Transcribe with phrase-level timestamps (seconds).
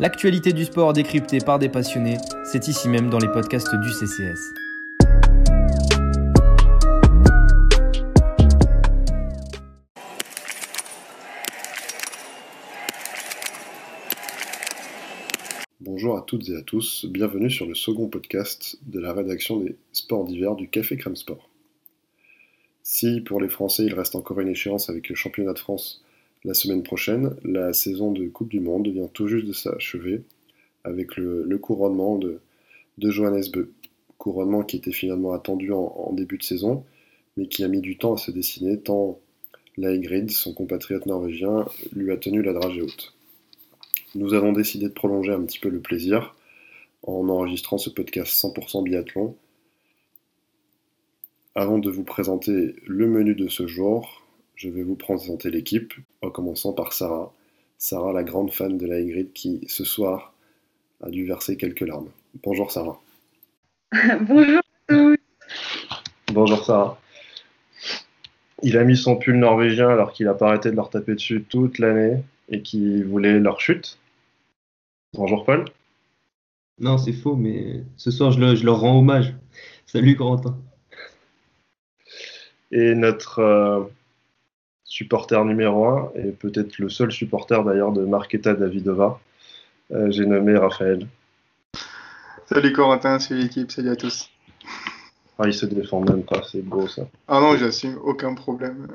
[0.00, 2.16] L'actualité du sport décryptée par des passionnés,
[2.50, 4.52] c'est ici même dans les podcasts du CCS.
[15.78, 19.76] Bonjour à toutes et à tous, bienvenue sur le second podcast de la rédaction des
[19.92, 21.48] sports d'hiver du Café Crème Sport.
[22.82, 26.03] Si pour les Français il reste encore une échéance avec le championnat de France
[26.44, 30.22] la semaine prochaine, la saison de Coupe du Monde vient tout juste de s'achever
[30.84, 32.40] avec le, couronnement de,
[32.98, 33.72] Johannes Beu.
[34.18, 36.84] Couronnement qui était finalement attendu en, début de saison,
[37.36, 39.18] mais qui a mis du temps à se dessiner tant
[39.76, 43.14] Laegrid, son compatriote norvégien, lui a tenu la dragée haute.
[44.14, 46.36] Nous avons décidé de prolonger un petit peu le plaisir
[47.02, 49.36] en enregistrant ce podcast 100% biathlon.
[51.56, 54.24] Avant de vous présenter le menu de ce jour,
[54.54, 55.94] je vais vous présenter l'équipe,
[56.24, 57.32] en commençant par Sarah.
[57.78, 60.32] Sarah, la grande fan de la Ingrid, qui ce soir
[61.02, 62.08] a dû verser quelques larmes.
[62.42, 63.00] Bonjour Sarah.
[64.20, 65.16] Bonjour à tous.
[66.32, 67.00] Bonjour Sarah.
[68.62, 71.44] Il a mis son pull norvégien alors qu'il a pas arrêté de leur taper dessus
[71.48, 73.98] toute l'année et qu'il voulait leur chute.
[75.12, 75.66] Bonjour Paul.
[76.80, 79.34] Non, c'est faux, mais ce soir je, leur rends hommage.
[79.86, 80.56] Salut Corentin.
[82.72, 83.84] Et notre euh,
[84.94, 89.18] supporter numéro un, et peut-être le seul supporter d'ailleurs de Marketa Davidova.
[89.90, 91.08] Euh, j'ai nommé Raphaël.
[92.46, 94.30] Salut Corentin, salut l'équipe, salut à tous.
[95.36, 97.08] Ah, il se défend même pas, c'est beau ça.
[97.26, 98.86] Ah non, j'assume, aucun problème.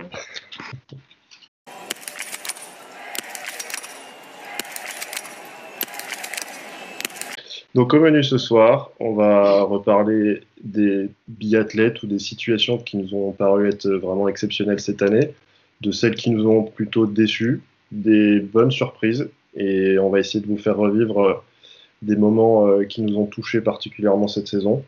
[7.76, 13.14] Donc au menu ce soir, on va reparler des biathlètes ou des situations qui nous
[13.14, 15.34] ont paru être vraiment exceptionnelles cette année,
[15.82, 20.48] de celles qui nous ont plutôt déçus, des bonnes surprises, et on va essayer de
[20.48, 21.34] vous faire revivre euh,
[22.02, 24.84] des moments euh, qui nous ont touchés particulièrement cette saison,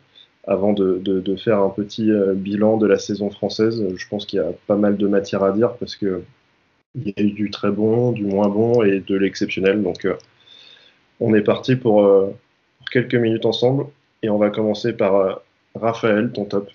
[0.46, 3.84] avant de, faire un petit euh, bilan de la saison française.
[3.96, 6.22] Je pense qu'il y a pas mal de matière à dire parce que
[6.94, 9.82] il y a eu du très bon, du moins bon et de l'exceptionnel.
[9.82, 10.06] Donc
[11.20, 12.06] on est parti pour,
[12.90, 13.86] quelques minutes ensemble
[14.22, 15.40] et on va commencer par
[15.74, 16.68] Raphaël, ton top.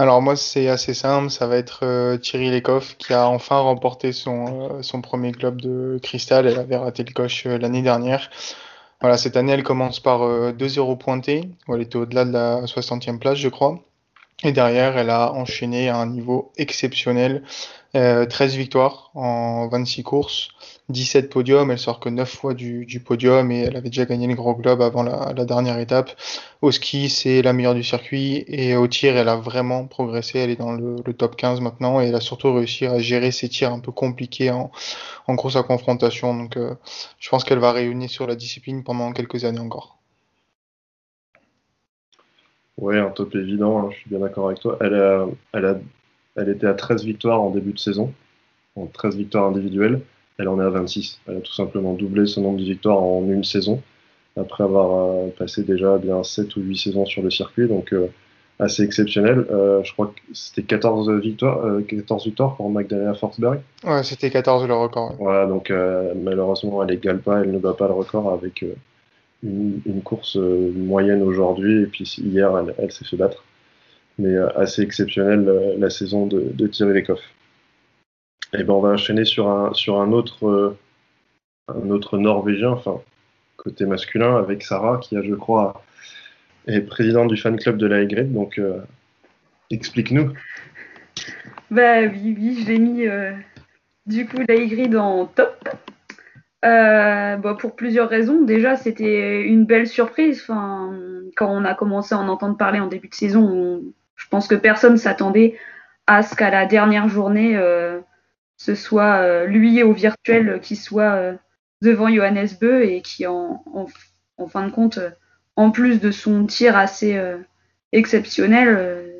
[0.00, 4.12] Alors moi c'est assez simple, ça va être euh, Thierry Lecoff qui a enfin remporté
[4.12, 6.46] son, euh, son premier club de cristal.
[6.46, 8.30] Elle avait raté le coche euh, l'année dernière.
[9.02, 13.36] Voilà, cette année elle commence par 2-0 pointé, elle était au-delà de la 60e place
[13.36, 13.78] je crois.
[14.42, 17.42] Et derrière elle a enchaîné à un niveau exceptionnel.
[17.92, 20.48] 13 victoires en 26 courses,
[20.90, 24.34] 17 podiums, elle sort que 9 fois du, podium et elle avait déjà gagné le
[24.34, 26.12] Gros Globe avant la, dernière étape.
[26.62, 30.38] Au ski, c'est la meilleure du circuit et au tir, elle a vraiment progressé.
[30.38, 33.48] Elle est dans le, top 15 maintenant et elle a surtout réussi à gérer ses
[33.48, 34.70] tirs un peu compliqués en,
[35.26, 36.34] en grosse confrontation.
[36.36, 36.74] Donc, euh,
[37.18, 39.99] je pense qu'elle va réunir sur la discipline pendant quelques années encore.
[42.80, 44.78] Oui, un top évident, hein, je suis bien d'accord avec toi.
[44.80, 45.78] Elle, a, elle, a,
[46.36, 48.12] elle était à 13 victoires en début de saison,
[48.76, 50.00] en 13 victoires individuelles
[50.40, 51.20] elle en est à 26.
[51.28, 53.80] Elle a tout simplement doublé son nombre de victoires en une saison,
[54.36, 58.08] après avoir euh, passé déjà bien 7 ou 8 saisons sur le circuit, donc euh,
[58.58, 59.46] assez exceptionnel.
[59.50, 63.60] Euh, je crois que c'était 14 victoires, 14 victoires pour Magdalena Forsberg.
[63.84, 65.14] Ouais, c'était 14 le record.
[65.18, 65.72] Voilà, donc
[66.22, 68.64] malheureusement, elle n'égale pas, elle ne bat pas le record avec
[69.42, 73.44] une, course moyenne aujourd'hui, et puis hier, elle, s'est fait battre.
[74.18, 77.20] Mais assez exceptionnel la saison de, de Thierry Lecoff.
[78.52, 80.76] Et eh ben on va enchaîner sur un, sur un autre, euh,
[81.68, 83.00] un autre Norvégien, enfin,
[83.56, 85.84] côté masculin, avec Sarah, qui a, je crois,
[86.66, 88.32] est présidente du fan club de la Y.
[88.32, 88.80] Donc, euh,
[89.70, 90.32] explique-nous.
[91.70, 93.32] Bah oui, oui, je l'ai mis euh,
[94.06, 95.68] du coup la Y en top.
[96.62, 98.42] Bah, pour plusieurs raisons.
[98.42, 100.42] Déjà, c'était une belle surprise.
[100.42, 100.94] Enfin,
[101.36, 103.82] quand on a commencé à en entendre parler en début de saison,
[104.16, 105.58] je pense que personne s'attendait
[106.06, 107.56] à ce qu'à la dernière journée,
[108.60, 111.34] ce soit euh, lui au virtuel qui soit euh,
[111.80, 113.64] devant Johannes Beu et qui en,
[114.36, 115.08] en, fin de compte, euh,
[115.56, 117.18] en plus de son tir assez
[117.92, 119.10] exceptionnel,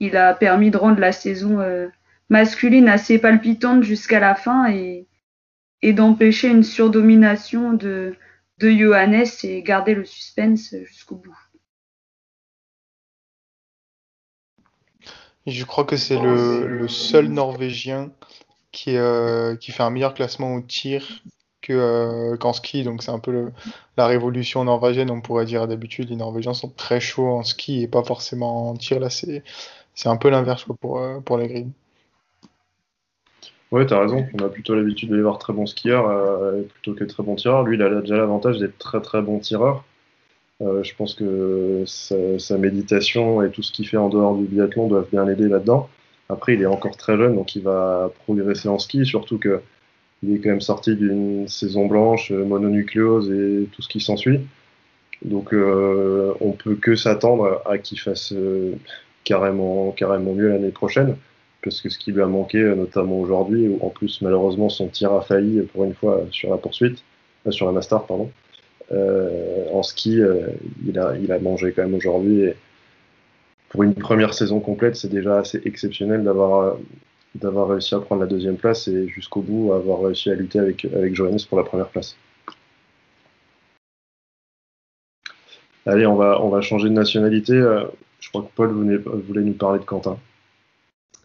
[0.00, 1.58] il a permis de rendre la saison
[2.30, 5.06] masculine assez palpitante jusqu'à la fin et,
[5.82, 8.16] et d'empêcher une surdomination de,
[8.60, 11.36] Johannes et garder le suspense jusqu'au bout.
[15.46, 18.12] Je crois que c'est le, seul Norvégien
[18.72, 21.22] qui, euh, qui fait un meilleur classement au tir
[21.68, 22.82] euh, qu'en ski.
[22.82, 23.50] Donc c'est un peu
[23.96, 26.10] la révolution norvégienne, on pourrait dire d'habitude.
[26.10, 28.98] Les Norvégiens sont très chauds en ski et pas forcément en tir.
[29.00, 29.42] Là, c'est,
[30.04, 31.72] un peu l'inverse pour, euh, pour les grilles.
[33.70, 34.26] Ouais, t'as raison.
[34.34, 37.36] On a plutôt l'habitude de les voir très bons skieurs euh, plutôt que très bons
[37.36, 37.62] tireurs.
[37.62, 39.84] Lui, il a déjà l'avantage d'être très très bon tireur.
[40.62, 44.88] Euh, je pense que sa, méditation et tout ce qu'il fait en dehors du biathlon
[44.88, 45.88] doivent bien l'aider là-dedans.
[46.28, 49.60] Après, il est encore très jeune, donc il va progresser en ski, surtout que
[50.22, 54.40] il est quand même sorti d'une saison blanche, mononucléose et tout ce qui s'ensuit.
[55.24, 58.74] Donc, euh, on peut que s'attendre à qu'il fasse euh,
[59.24, 61.16] carrément, carrément mieux l'année prochaine,
[61.62, 65.12] parce que ce qui lui a manqué, notamment aujourd'hui, où en plus malheureusement son tir
[65.12, 67.02] a failli pour une fois sur la poursuite,
[67.46, 68.30] euh, sur la master, pardon.
[68.92, 70.48] Euh, en ski, euh,
[70.86, 72.50] il, a, mangé quand même aujourd'hui.
[73.68, 78.56] Pour une première saison complète, c'est déjà assez exceptionnel d'avoir réussi à prendre la deuxième
[78.56, 82.16] place et jusqu'au bout avoir réussi à lutter avec, avec Johannes pour la première place.
[85.86, 87.54] Allez, on va, changer de nationalité.
[88.18, 90.18] Je crois que Paul voulait nous parler de Quentin.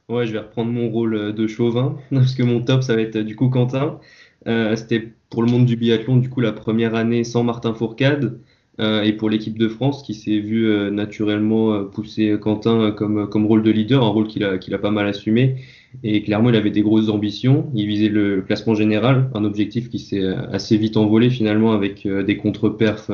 [0.07, 3.18] Ouais, je vais reprendre mon rôle de chauvin, parce que mon top, ça va être
[3.18, 4.00] du coup Quentin.
[4.48, 8.40] Euh, C'était pour le monde du biathlon, du coup, la première année sans Martin Fourcade.
[8.81, 13.30] Euh, et pour l'équipe de France qui s'est vu euh, naturellement euh, pousser Quentin comme,
[13.30, 15.56] comme rôle de leader, un rôle qu'il a, qu'il a pas mal assumé.
[16.04, 17.72] Et clairement, il avait des grosses ambitions.
[17.74, 22.38] Il visait le classement général, un objectif qui s'est assez vite envolé finalement avec des
[22.38, 23.12] contre-perfs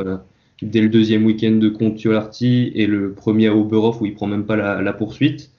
[0.64, 4.46] dès le deuxième week-end de Conti-Olarty et le premier à Oberhof où il prend même
[4.46, 5.52] pas la, la poursuite.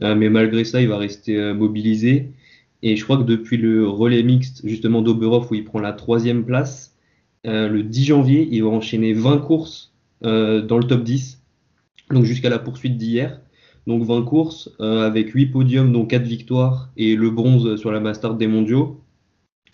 [0.00, 2.32] Mais malgré ça, il va rester mobilisé.
[2.82, 6.44] Et je crois que depuis le relais mixte, justement d'Oberhof, où il prend la troisième
[6.44, 6.96] place,
[7.46, 9.92] euh, le 10 janvier, il va enchaîner 20 courses
[10.24, 11.42] euh, dans le top 10,
[12.10, 13.40] donc jusqu'à la poursuite d'hier.
[13.86, 17.98] Donc 20 courses euh, avec 8 podiums, dont 4 victoires et le bronze sur la
[17.98, 19.00] Master des mondiaux.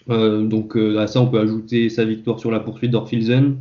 [0.09, 3.59] Euh, donc à ça, on peut ajouter sa victoire sur la poursuite d'Orfilsen,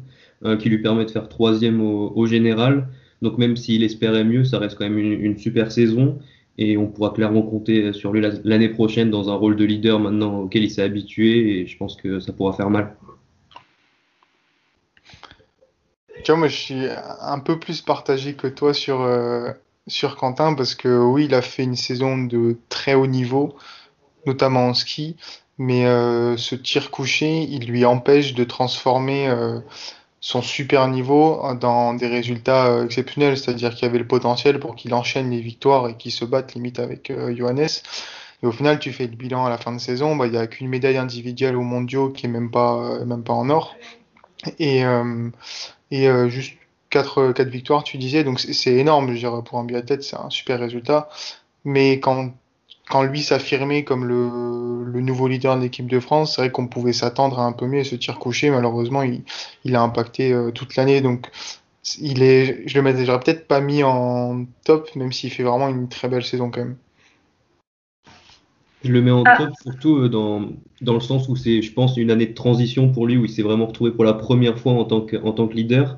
[0.59, 2.89] qui lui permet de faire troisième au, au, général.
[3.23, 6.19] Donc même s'il espérait mieux, ça reste quand même une, une super saison
[6.57, 10.39] et on pourra clairement compter sur lui l'année prochaine dans un rôle de leader maintenant
[10.39, 12.95] auquel il s'est habitué et je pense que ça pourra faire mal.
[16.23, 16.85] Tu moi je suis
[17.21, 19.51] un peu plus partagé que toi sur, euh,
[19.87, 23.55] sur Quentin parce que oui, il a fait une saison de très haut niveau,
[24.25, 25.15] notamment en ski,
[25.57, 29.59] mais euh, ce tir couché, il lui empêche de transformer euh,
[30.27, 34.93] son super niveau dans des résultats euh, exceptionnels, c'est-à-dire qu'il avait le potentiel pour qu'il
[34.93, 37.69] enchaîne les victoires et qu'il se batte limite avec euh, Johannes.
[38.43, 40.37] Et au final, tu fais le bilan à la fin de saison, bah, il n'y
[40.37, 43.77] a qu'une médaille individuelle aux mondiaux qui est même pas, euh, même pas en or.
[44.59, 44.83] Et,
[45.91, 46.57] et juste
[46.89, 50.29] 4, quatre victoires, tu disais, donc c'est énorme, je dirais, pour un biathlète, c'est un
[50.29, 51.09] super résultat.
[51.63, 52.33] Mais quand
[52.89, 56.67] quand lui s'affirmait comme le, le, nouveau leader de l'équipe de France, c'est vrai qu'on
[56.67, 58.49] pouvait s'attendre à un peu mieux ce tir couché.
[58.49, 59.23] Malheureusement, il,
[59.65, 61.01] il a impacté euh, toute l'année.
[61.01, 61.27] Donc,
[61.99, 65.89] il est, je le mettrais peut-être pas mis en top, même s'il fait vraiment une
[65.89, 66.77] très belle saison quand même.
[68.83, 70.49] Je le mets en top surtout dans,
[70.81, 73.29] dans le sens où c'est, je pense, une année de transition pour lui, où il
[73.29, 75.97] s'est vraiment retrouvé pour la première fois en tant que, en tant que leader.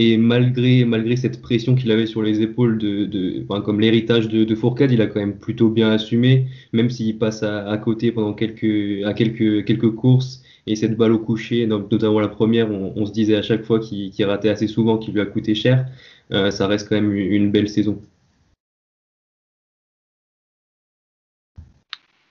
[0.00, 4.28] Et malgré, malgré cette pression qu'il avait sur les épaules, de, de enfin, comme l'héritage
[4.28, 8.12] de, de, Fourcade, il a quand même plutôt bien assumé, même s'il passe à, côté
[8.12, 10.44] pendant quelques, à quelques, quelques courses.
[10.68, 14.12] Et cette balle au coucher, notamment la première, on, se disait à chaque fois qu'il
[14.12, 15.86] qu ratait assez souvent, qu'il lui a coûté cher.
[16.30, 18.00] Euh, ça reste quand même une, belle saison.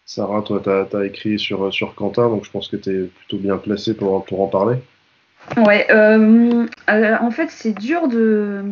[0.05, 3.03] Sarah, toi, tu as, as, écrit sur, sur Quentin, donc je pense que tu es
[3.07, 4.77] plutôt bien placé pour, pour en parler.
[5.55, 8.63] Ouais, euh, en fait, c'est dur de,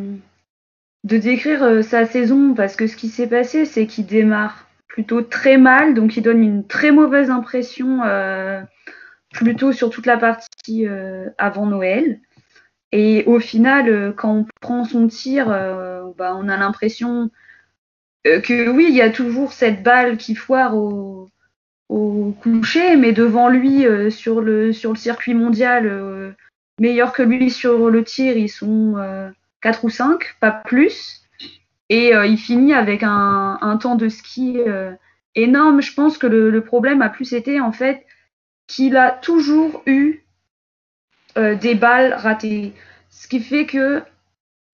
[1.04, 5.22] de décrire euh, sa saison parce que ce qui s'est passé, c'est qu'il démarre plutôt
[5.22, 8.62] très mal, donc il donne une très mauvaise impression euh,
[9.34, 12.20] plutôt sur toute la partie euh, avant Noël.
[12.92, 17.30] Et au final, euh, quand on prend son tir, euh, bah, on a l'impression
[18.24, 21.30] que oui, il y a toujours cette balle qui foire au,
[21.90, 26.36] au coucher, mais devant lui, sur, le, sur le circuit mondial,
[26.80, 29.30] meilleurs que lui sur le tir, ils sont euh,
[29.62, 31.26] 4 ou 5, pas plus.
[31.90, 34.92] Et euh, il finit avec un, temps de ski euh,
[35.36, 35.82] énorme.
[35.82, 38.06] Je pense que le, problème a plus été en fait
[38.68, 40.24] qu'il a toujours eu
[41.38, 42.74] euh, des balles ratées.
[43.10, 44.02] Ce qui fait que,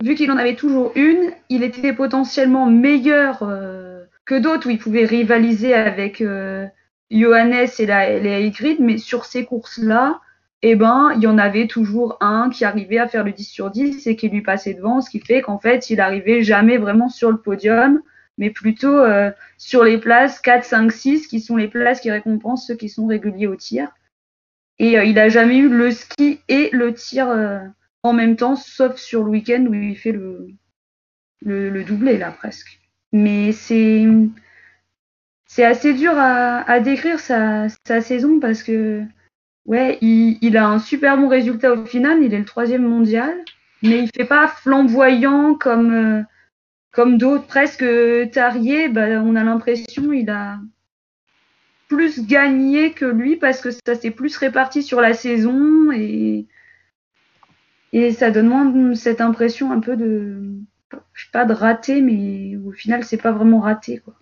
[0.03, 3.39] vu qu'il en avait toujours une, il était potentiellement meilleur
[4.25, 6.23] que d'autres où il pouvait rivaliser avec
[7.11, 10.19] Johannes et la, les Hygrid, mais sur ces courses-là,
[10.63, 13.71] eh ben, il y en avait toujours un qui arrivait à faire le 10 sur
[13.71, 17.09] 10 et qui lui passait devant, ce qui fait qu'en fait, il arrivait jamais vraiment
[17.09, 18.01] sur le podium,
[18.37, 22.67] mais plutôt euh, sur les places 4, 5, 6, qui sont les places qui récompensent
[22.67, 23.89] ceux qui sont réguliers au tir.
[24.77, 27.59] Et euh, il n'a jamais eu le ski et le tir euh,
[28.03, 30.47] en même temps, sauf sur le week-end où il fait le,
[31.41, 32.79] le, le doublé, là, presque.
[33.11, 34.05] Mais c'est
[35.53, 37.67] c'est assez dur à, décrire sa,
[38.01, 39.03] saison parce que
[39.65, 42.23] ouais, il, a un super bon résultat au final.
[42.23, 43.33] Il est le troisième mondial,
[43.81, 46.21] mais il fait pas flamboyant comme euh,
[46.91, 47.47] comme d'autres.
[47.47, 47.85] Presque
[48.31, 50.59] Tarier, bah, on a l'impression il a
[51.87, 56.47] plus gagné que lui parce que ça s'est plus réparti sur la saison et
[57.93, 60.39] et ça donne moins cette impression un peu de
[61.13, 64.15] je sais pas de raté, mais au final c'est pas vraiment raté quoi.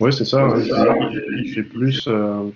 [0.00, 0.48] Oui, c'est ça.
[0.56, 2.50] il, fait plus, euh,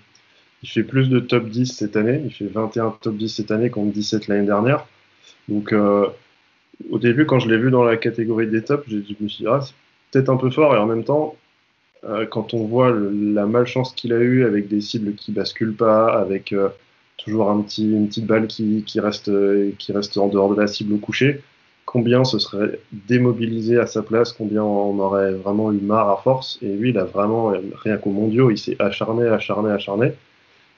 [0.63, 2.23] il fait plus de top 10 cette année.
[2.25, 4.87] Il fait 21 top 10 cette année contre 17 l'année dernière.
[5.49, 6.07] Donc, euh,
[6.91, 9.47] au début, quand je l'ai vu dans la catégorie des tops, je me suis dit,
[9.49, 9.75] ah, c'est
[10.11, 10.75] peut-être un peu fort.
[10.75, 11.37] Et en même temps,
[12.05, 16.19] euh, quand on voit la malchance qu'il a eue avec des cibles qui basculent pas,
[16.19, 16.55] avec
[17.17, 19.31] toujours un petit, une petite balle qui, qui, reste,
[19.79, 21.43] qui reste en dehors de la cible au coucher,
[21.87, 26.59] combien ce serait démobilisé à sa place, combien on aurait vraiment eu marre à force.
[26.61, 30.13] Et lui, il a vraiment, rien qu'au mondiaux, il s'est acharné, acharné, acharné.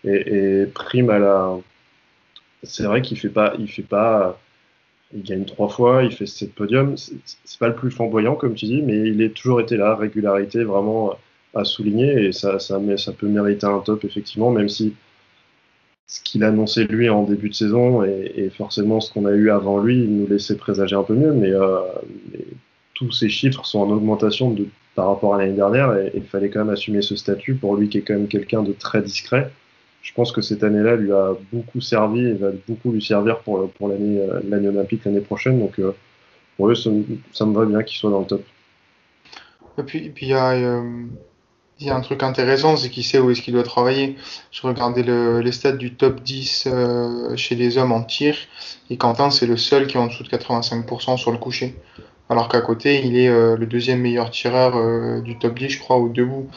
[0.05, 1.59] Et, prime à la.
[2.63, 4.41] C'est vrai qu'il fait pas, il fait pas,
[5.15, 6.97] il gagne trois fois, il fait sept podiums.
[6.97, 10.65] C'est pas le plus flamboyant, comme tu dis, mais il est toujours été là, régularité
[10.65, 11.17] vraiment
[11.55, 14.95] à souligner, et ça, ça, ça peut mériter un top, effectivement, même si
[16.09, 19.79] ce qu'il annonçait lui en début de saison et, forcément ce qu'on a eu avant
[19.79, 21.81] lui nous laissait présager un peu mieux, mais, euh,
[22.95, 24.57] tous ces chiffres sont en augmentation
[24.95, 27.89] par rapport à l'année dernière et il fallait quand même assumer ce statut pour lui
[27.89, 29.53] qui est quand même quelqu'un de très discret.
[30.03, 33.71] Je pense que cette année-là lui a beaucoup servi et va beaucoup lui servir pour,
[33.73, 35.59] pour l'année, euh, l'année olympique l'année prochaine.
[35.59, 35.95] Donc euh,
[36.57, 38.43] pour eux, ça, me va bien qu'il soit dans le top.
[39.79, 43.55] Et puis, puis il y a un truc intéressant, c'est qu'il sait où est-ce qu'il
[43.55, 44.17] doit travailler.
[44.51, 48.37] Je regardais le, les stats du top 10 euh, chez les hommes en tir,
[48.91, 51.77] et Quentin, c'est le seul qui est en dessous de 85% sur le coucher.
[52.31, 55.79] Alors qu'à côté, il est euh, le deuxième meilleur tireur euh, du top 10, je
[55.79, 56.49] crois, au debout.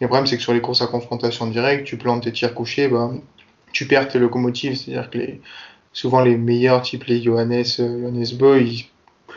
[0.00, 2.54] Et le problème, c'est que sur les courses à confrontation directe, tu plantes tes tirs
[2.54, 3.10] couchés, bah,
[3.72, 4.76] tu perds tes locomotives.
[4.76, 5.18] C'est-à-dire que
[5.92, 8.86] souvent les meilleurs, type les Johannes, Johannes Boy,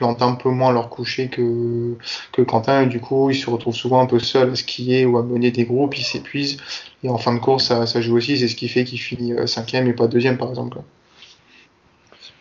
[0.01, 1.95] plantent un peu moins leur coucher que,
[2.31, 5.23] que Quentin, du coup, il se retrouve souvent un peu seul à skier ou à
[5.23, 6.57] mener des groupes, il s'épuise,
[7.03, 9.45] et en fin de course, ça, joue aussi, c'est ce qui fait qu'il finit euh,
[9.45, 10.79] cinquième et pas deuxième, par exemple.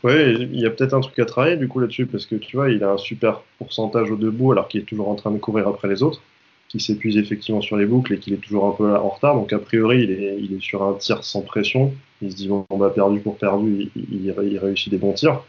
[0.02, 2.56] Oui, il y a peut-être un truc à travailler du coup là-dessus, parce que tu
[2.56, 5.38] vois, il a un super pourcentage au debout alors qu'il est toujours en train de
[5.38, 6.22] courir après les autres,
[6.68, 9.34] qui s'épuise effectivement sur les boucles et qu'il est toujours un peu en retard.
[9.34, 11.92] Donc a priori, il est, il est sur un tir sans pression.
[12.22, 15.42] Il se dit, bon, on va perdu pour perdu, il, il réussit des bons tirs.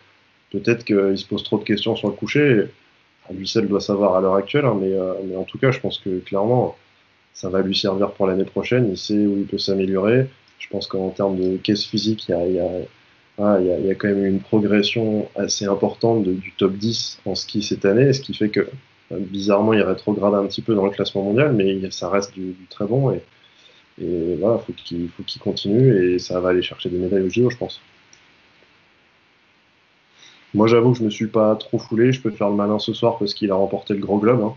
[0.51, 2.65] Peut-être qu'il se pose trop de questions sur le coucher.
[3.33, 5.99] Lui seul doit savoir à l'heure actuelle, hein, euh, mais, en tout cas, je pense
[5.99, 6.75] que clairement,
[7.33, 8.89] ça va lui servir pour l'année prochaine.
[8.89, 10.27] Il sait où il peut s'améliorer.
[10.59, 12.67] Je pense qu'en termes de caisse physique, il y a,
[13.37, 13.57] ah,
[13.97, 18.33] quand même une progression assez importante du top 10 en ski cette année, ce qui
[18.33, 18.59] fait que
[19.11, 22.55] euh, bizarrement il rétrograde un petit peu dans le classement mondial, mais ça reste du,
[22.69, 23.21] très bon et,
[24.39, 24.59] voilà,
[24.89, 27.81] il faut qu'il continue et ça va aller chercher des médailles au JO, je pense.
[30.53, 32.11] Moi, j'avoue que je me suis pas trop foulé.
[32.11, 34.41] Je peux faire le malin ce soir parce qu'il a remporté le Gros Globe.
[34.41, 34.55] Hein.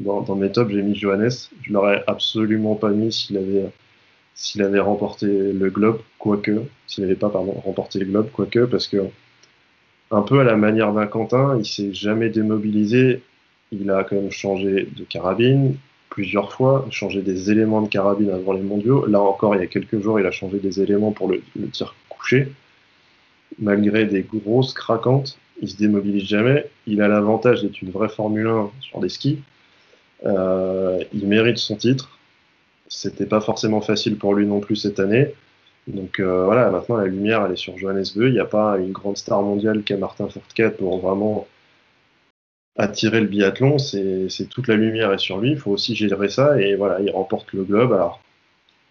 [0.00, 1.30] Dans, mes tops, j'ai mis Johannes.
[1.62, 3.70] Je l'aurais absolument pas mis s'il avait,
[4.34, 6.62] s'il avait remporté le Globe, quoique.
[6.86, 8.98] S'il n'avait pas, pardon, remporté le Globe, quoique, parce que
[10.10, 13.22] un peu à la manière d'un Quentin, il s'est jamais démobilisé.
[13.70, 15.76] Il a quand même changé de carabine
[16.10, 19.06] plusieurs fois, changé des éléments de carabine avant les mondiaux.
[19.06, 21.40] Là encore, il y a quelques jours, il a changé des éléments pour le
[21.72, 22.52] tir couché
[23.58, 26.66] malgré des grosses craquantes, il se démobilise jamais.
[26.86, 29.40] Il a l'avantage d'être une vraie Formule 1 sur des skis.
[30.24, 32.18] Euh, il mérite son titre.
[32.92, 35.34] C'était pas forcément facile pour lui non plus cette année.
[35.88, 38.28] Donc euh, voilà, maintenant la lumière elle est sur Johannes Beu.
[38.28, 41.48] Il n'y a pas une grande star mondiale qu'est Martin Fourcade pour vraiment
[42.76, 43.78] attirer le biathlon.
[43.78, 45.52] C'est toute la lumière est sur lui.
[45.52, 47.92] Il faut aussi gérer ça et voilà, il remporte le globe.
[47.94, 48.20] Alors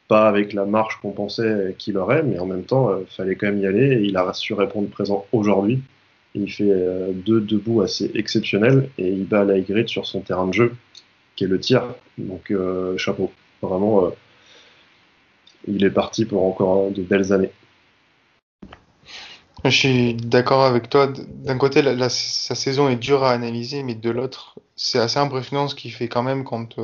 [0.08, 3.36] pas avec la marche qu'on pensait qu'il aurait, mais en même temps, il euh, fallait
[3.36, 5.82] quand même y aller et il a su répondre présent aujourd'hui.
[6.36, 10.48] Il fait euh, deux debout assez exceptionnels et il bat la Y sur son terrain
[10.48, 10.74] de jeu,
[11.36, 11.84] qui est le tir.
[12.18, 12.54] Donc
[12.98, 13.32] chapeau.
[13.62, 14.12] Vraiment,
[15.68, 17.52] il est parti pour encore de belles années.
[19.64, 21.08] Je suis d'accord avec toi.
[21.08, 25.76] D'un côté, sa saison est dure à analyser, mais de l'autre, c'est assez impressionnant ce
[25.76, 26.80] qu'il fait quand même quand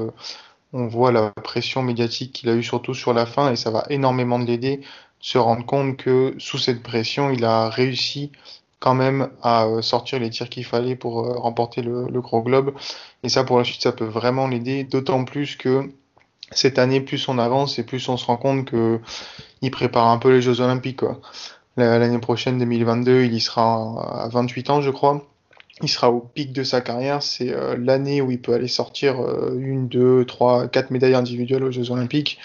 [0.74, 3.86] on voit la pression médiatique qu'il a eu surtout sur la fin et ça va
[3.90, 4.84] énormément l'aider de
[5.20, 8.32] se rendre compte que sous cette pression, il a réussi
[8.80, 12.74] quand même à euh, sortir les tirs qu'il fallait pour euh, remporter le, gros globe.
[13.24, 15.90] Et ça, pour la suite, ça peut vraiment l'aider, d'autant plus que
[16.52, 19.00] cette année, plus on avance et plus on se rend compte que
[19.62, 21.02] il prépare un peu les Jeux Olympiques.
[21.78, 25.28] L'année prochaine, 2022, il y sera à 28 ans, je crois.
[25.84, 27.22] il sera au pic de sa carrière.
[27.22, 29.18] C'est l'année où il peut aller sortir
[29.58, 32.40] une, deux, trois, quatre médailles individuelles aux Jeux Olympiques.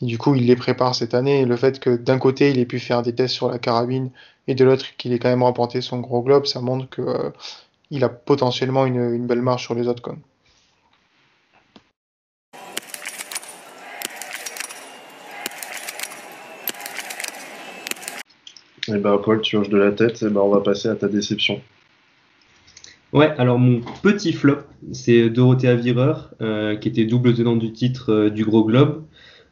[0.00, 1.40] Et du coup, il les prépare cette année.
[1.40, 4.10] Et le fait que d'un côté, il ait pu faire des tests sur la carabine
[4.48, 7.32] et de l'autre, qu'il ait quand même remporté son gros globe, ça montre que
[7.90, 10.02] il a potentiellement une, belle marche sur les autres.
[10.02, 10.20] Comme.
[18.88, 20.88] Et eh ben Paul, tu hoches de la tête, et eh ben on va passer
[20.88, 21.60] à ta déception.
[23.12, 24.58] Ouais, alors mon petit flop,
[24.92, 29.02] c'est Dorothea Virer, euh, qui était double tenant du titre euh, du Gros Globe.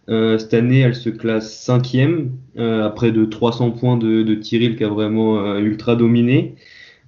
[0.09, 4.89] Euh, cette année, elle se classe cinquième, après de 300 points de, de qui a
[4.89, 6.55] vraiment ultra dominé.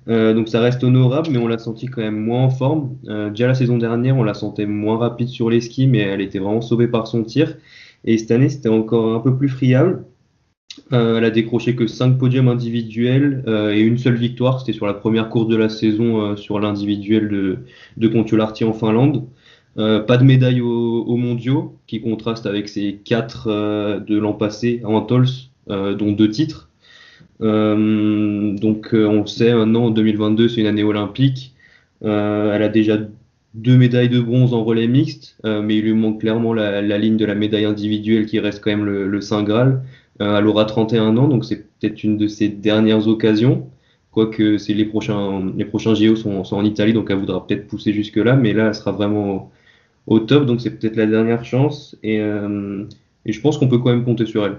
[0.07, 2.97] donc ça reste honorable, mais on l'a senti quand même moins en forme.
[3.31, 6.39] déjà la saison dernière, on la sentait moins rapide sur les skis, mais elle était
[6.39, 7.57] vraiment sauvée par son tir.
[8.05, 10.05] Et cette année, c'était encore un peu plus friable.
[10.93, 14.61] Euh, elle a décroché que 5 podiums individuels euh, et une seule victoire.
[14.61, 17.59] C'était sur la première course de la saison euh, sur l'individuel de,
[17.97, 19.25] de en Finlande.
[19.77, 25.29] pas de médaille aux, mondiaux, qui contraste avec ses 4 de l'an passé à Antols,
[25.69, 26.69] dont deux titres.
[27.41, 31.55] donc on le sait maintenant, en 2022, c'est une année olympique.
[32.03, 32.99] elle a déjà
[33.55, 37.25] deux médailles de bronze en relais mixte, mais il lui manque clairement la, ligne de
[37.25, 39.83] la médaille individuelle qui reste quand même le, le Saint Graal.
[40.21, 43.71] Euh, elle aura 31 ans, donc c'est peut-être une de ses dernières occasions.
[44.11, 47.93] Quoique c'est les prochains, les prochains JO sont, en Italie, donc elle voudra peut-être pousser
[47.93, 49.53] jusque-là, mais là, elle sera vraiment
[50.07, 51.97] au, top, donc c'est peut-être la dernière chance.
[52.03, 52.85] Et, euh,
[53.27, 54.59] et je pense qu'on peut quand même compter sur elle.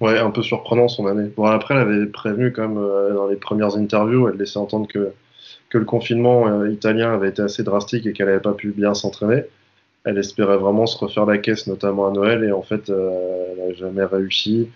[0.00, 1.30] Ouais, un peu surprenant son année.
[1.36, 4.86] Bon, après, elle avait prévenu quand même euh, dans les premières interviews, elle laissait entendre
[4.88, 5.12] que
[5.72, 9.42] le confinement italien avait été assez drastique et qu'elle n'avait pas pu bien s'entraîner
[10.04, 13.68] elle espérait vraiment se refaire la caisse, notamment à Noël, et en fait, euh, elle
[13.68, 14.68] n'a jamais réussi.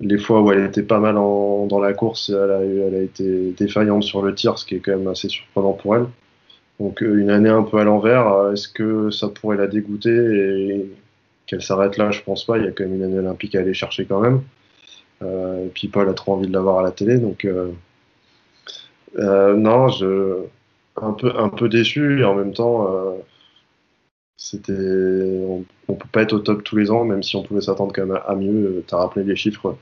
[0.00, 2.50] Les fois où elle était pas mal dans la course, elle
[2.94, 6.06] a, été défaillante sur le tir, ce qui est quand même assez surprenant pour elle.
[6.80, 10.10] Donc euh, une année un peu à l'envers, euh, est-ce que ça pourrait la dégoûter
[10.10, 10.90] et
[11.46, 12.10] qu'elle s'arrête là?
[12.10, 12.58] Je pense pas.
[12.58, 14.42] Il y a quand même une année olympique à aller chercher quand même.
[15.22, 17.46] et puis Paul a trop envie de la voir à la télé, donc
[19.16, 20.44] non, je
[21.00, 22.88] un peu un peu déçu et en même temps
[24.36, 27.60] c'était, on, ne peut pas être au top tous les ans, même si on pouvait
[27.60, 28.84] s'attendre quand même à, mieux.
[28.86, 29.76] Tu as rappelé les chiffres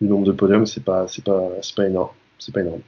[0.00, 2.10] du nombre de podiums, c'est pas, c'est pas, c'est pas énorme.
[2.38, 2.82] C'est pas énorme.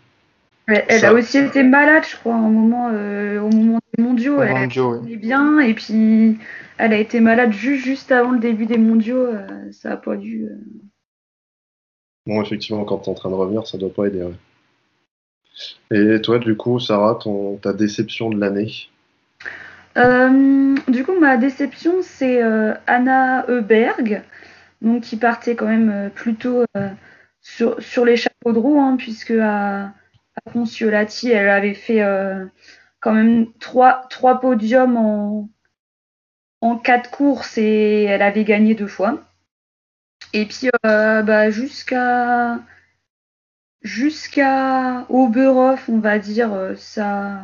[0.67, 4.41] elle a aussi été malade, je crois, au moment, euh, au moment des mondiaux.
[4.41, 4.71] elle
[5.11, 6.39] est bien, et puis
[6.79, 9.27] elle a été malade juste, juste avant le début des mondiaux.
[9.27, 10.45] Euh, ça a pas dû.
[10.45, 10.57] Euh.
[12.27, 14.25] Bon, effectivement, quand tu es en train de revenir, ça doit pas aider.
[15.91, 18.71] Et toi, du coup, Sarah, ton, ta déception de l'année?
[19.97, 24.23] Euh, du coup, ma déception, c'est euh, Anna Heuberg,
[24.83, 26.65] donc qui partait quand même euh, plutôt
[27.41, 32.03] sur, sur, les chapeaux de roue, hein, puisque à, à Conciolati, elle avait fait
[33.01, 35.49] quand même trois, trois podiums en,
[36.61, 39.23] en quatre courses et elle avait gagné deux fois.
[40.33, 42.61] Et puis bah, jusqu'à
[43.83, 47.43] jusqu'à Oberhof, on va dire, ça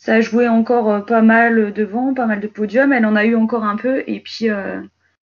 [0.00, 2.92] ça a joué encore euh, pas mal devant, pas mal de podiums.
[2.92, 4.02] Elle en a eu encore un peu.
[4.06, 4.80] Et puis, euh,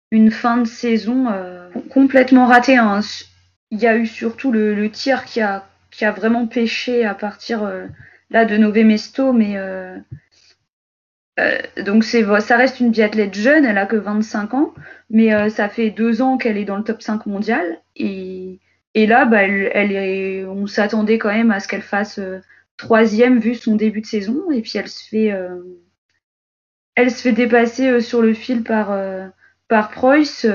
[0.10, 2.78] une fin de saison euh, complètement ratée.
[2.78, 3.02] Hein.
[3.70, 5.68] Il y a eu surtout le, tir qui a,
[6.18, 7.72] vraiment pêché à partir
[8.32, 9.34] là de Nové Mesto.
[9.34, 9.56] Mais
[11.84, 13.66] donc, ça reste une biathlète jeune.
[13.66, 14.74] Elle a que 25 ans.
[15.10, 17.82] Mais ça fait deux ans qu'elle est dans le top 5 mondial.
[17.96, 18.60] Et,
[18.96, 19.44] là, bah,
[20.50, 22.20] on s'attendait quand même à ce qu'elle fasse
[22.78, 25.62] troisième vu son début de saison et puis elle se fait euh,
[26.96, 29.28] elle se fait dépasser euh, sur le fil par euh,
[29.68, 30.46] par Preuss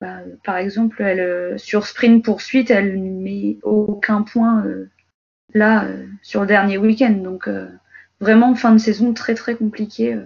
[0.00, 4.64] bah, par exemple elle sur sprint poursuite elle ne met aucun point
[5.52, 5.86] là
[6.22, 7.10] sur le dernier week-end.
[7.10, 7.50] Donc
[8.18, 10.18] vraiment fin de saison très très compliquée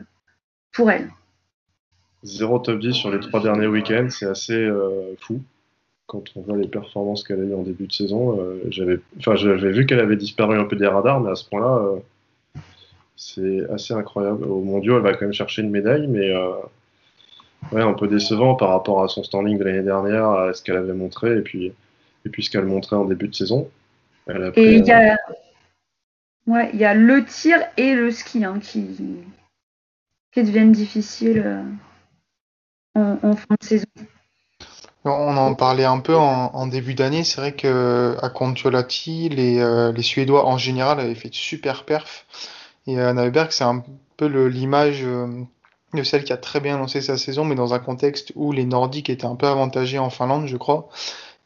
[0.70, 1.10] pour elle.
[2.22, 4.70] Zéro top 10 sur les trois derniers week-ends, c'est assez
[5.18, 5.42] fou
[6.06, 9.36] quand on voit les performances qu'elle a eues en début de saison, euh, j'avais, enfin,
[9.36, 12.60] j'avais vu qu'elle avait disparu un peu des radars, mais à ce point-là, euh,
[13.16, 14.44] c'est assez incroyable.
[14.44, 16.52] Au mondiaux, elle va quand même chercher une médaille, mais euh,
[17.72, 20.76] ouais, un peu décevant par rapport à son standing de l'année dernière, à ce qu'elle
[20.76, 21.72] avait montré, et puis,
[22.26, 23.70] et puis ce qu'elle montrait en début de saison.
[24.28, 25.16] et il y a,
[26.46, 28.86] ouais, y a le tir et le ski hein, qui,
[30.32, 31.64] qui deviennent difficiles
[32.94, 33.86] en, en fin de saison.
[35.04, 37.24] On en parlait un peu en, début d'année.
[37.24, 42.26] C'est vrai que à euh, les Suédois en général avaient fait de super perf.
[42.86, 43.82] Et euh, Naveberg, c'est un
[44.16, 45.26] peu l'image euh,
[45.94, 48.64] de celle qui a très bien lancé sa saison, mais dans un contexte où les
[48.64, 50.88] Nordiques étaient un peu avantagés en Finlande, je crois.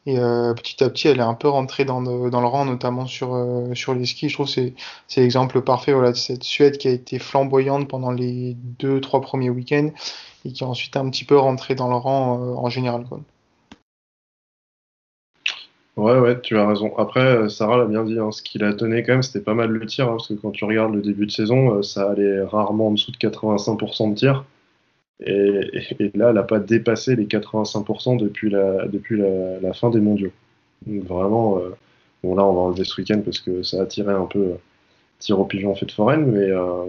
[0.05, 3.35] Et euh, petit à petit, elle est un peu rentrée dans le, rang, notamment sur,
[3.35, 4.29] les skis.
[4.29, 4.71] Je trouve que
[5.07, 9.49] c'est, l'exemple parfait de cette Suède qui a été flamboyante pendant les deux, trois premiers
[9.49, 9.91] week-ends
[10.45, 13.05] et qui a ensuite un petit peu rentré dans le rang en général.
[15.99, 16.95] Ouais, ouais, tu as raison.
[16.97, 19.69] Après, Sarah l'a bien dit, hein, ce qu'il a donné quand même, c'était pas mal
[19.69, 22.87] le tir, hein, parce que quand tu regardes le début de saison, ça allait rarement
[22.87, 24.45] en dessous de 85% de tir.
[25.25, 25.71] Et,
[26.15, 29.17] là, elle n'a pas dépassé les 85% depuis, la, depuis
[29.61, 30.31] la, fin des mondiaux.
[30.87, 31.75] Donc vraiment, euh,
[32.23, 34.55] bon là, on va enlever ce week-end parce que ça a tiré un peu euh,
[35.19, 36.85] tir au pigeon fait de foraine, mais euh,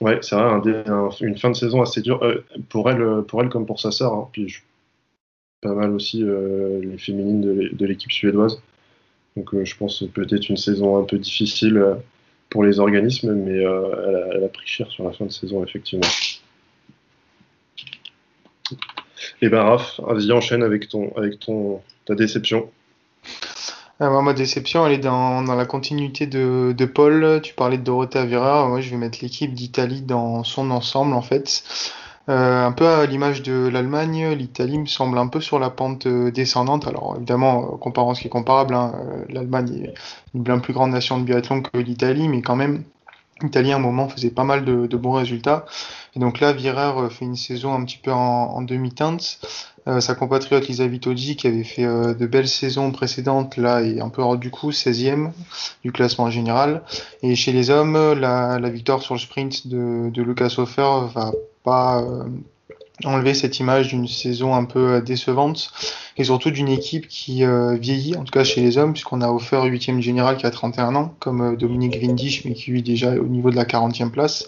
[0.00, 0.44] ouais, c'est vrai,
[0.86, 3.90] un, une fin de saison assez dure euh, pour, elle, pour elle comme pour sa
[3.90, 4.12] sœur.
[4.14, 4.28] Hein,
[5.62, 8.60] pas mal aussi euh, les féminines de l'équipe suédoise.
[9.36, 11.96] Donc je pense peut-être une saison un peu difficile
[12.50, 16.06] pour les organismes, mais elle a, pris cher sur la fin de saison, effectivement.
[19.40, 22.70] Et eh ben Raph, vas-y enchaîne avec ton, avec ton, ta déception.
[24.00, 27.40] Euh, ma déception, elle est dans, dans la continuité de, Paul.
[27.42, 28.66] Tu parlais de Dorothée Avira.
[28.68, 31.62] Moi, je vais mettre l'équipe d'Italie dans son ensemble, en fait.
[32.28, 36.06] Euh, un peu à l'image de l'Allemagne, l'Italie me semble un peu sur la pente
[36.06, 36.86] euh, descendante.
[36.86, 38.92] Alors évidemment, comparant ce qui est comparable, hein,
[39.28, 39.94] l'Allemagne est
[40.34, 42.84] une bien plus grande nation de biathlon que l'Italie, mais quand même,
[43.42, 45.66] l'Italie à un moment faisait pas mal de, bons résultats.
[46.14, 49.40] Et donc là, Virer euh, fait une saison un petit peu en demi-teinte.
[49.88, 54.00] Euh, sa compatriote Lisa Vitozzi, qui avait fait euh, de belles saisons précédentes, là est
[54.00, 55.32] un peu hors du coup, 16e
[55.82, 56.82] du classement général.
[57.22, 61.32] Et chez les hommes, la, victoire sur le sprint de, de Lucas Hofer va
[61.64, 62.24] pas euh,
[63.04, 65.72] enlever cette image d'une saison un peu décevante
[66.16, 67.42] et surtout d'une équipe qui
[67.80, 70.94] vieillit, en tout cas chez les hommes, puisqu'on a offert 8e général qui a 31
[70.94, 74.46] ans, comme Dominique Windisch, mais qui lui déjà au niveau de la 40e place.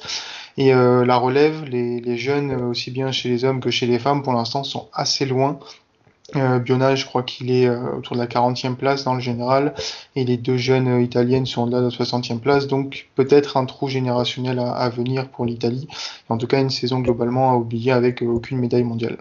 [0.56, 3.98] Et euh, la relève, les, les, jeunes, aussi bien chez les hommes que chez les
[3.98, 5.58] femmes, pour l'instant, sont assez loin.
[6.36, 9.74] Euh, Biona, je crois qu'il est euh, autour de la 40e place dans le général,
[10.16, 13.88] et les deux jeunes italiennes sont là de la 60e place, donc peut-être un trou
[13.88, 15.86] générationnel à, à venir pour l'Italie.
[16.28, 19.18] En tout cas, une saison globalement à oublier avec aucune médaille mondiale.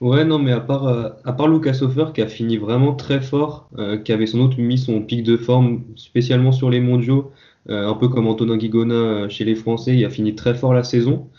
[0.00, 0.86] Ouais, non, mais à part,
[1.24, 4.58] à part Lucas Hofer qui a fini vraiment très fort, euh, qui avait sans doute
[4.58, 7.32] mis son pic de forme spécialement sur les mondiaux,
[7.68, 10.84] un peu comme Antonin Guigona euh, chez les Français, il a fini très fort la
[10.84, 11.30] saison.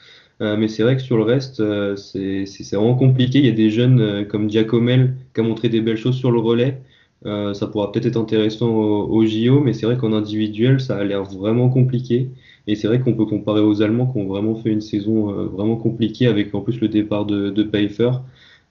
[0.41, 1.63] Euh, mais c'est vrai que sur le reste,
[1.95, 3.39] c'est vraiment compliqué.
[3.39, 6.39] Il y a des jeunes comme Giacomel qui a montré des belles choses sur le
[6.39, 6.81] relais.
[7.23, 11.23] ça pourra peut-être être intéressant au, JO, mais c'est vrai qu'en individuel, ça a l'air
[11.23, 12.29] vraiment compliqué.
[12.67, 15.77] Et c'est vrai qu'on peut comparer aux Allemands qui ont vraiment fait une saison vraiment
[15.77, 18.11] compliquée avec en plus le départ de, Pfeiffer.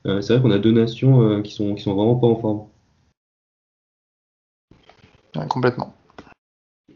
[0.04, 2.60] c'est vrai qu'on a deux nations qui, sont, sont vraiment pas en forme.
[5.48, 5.94] Complètement.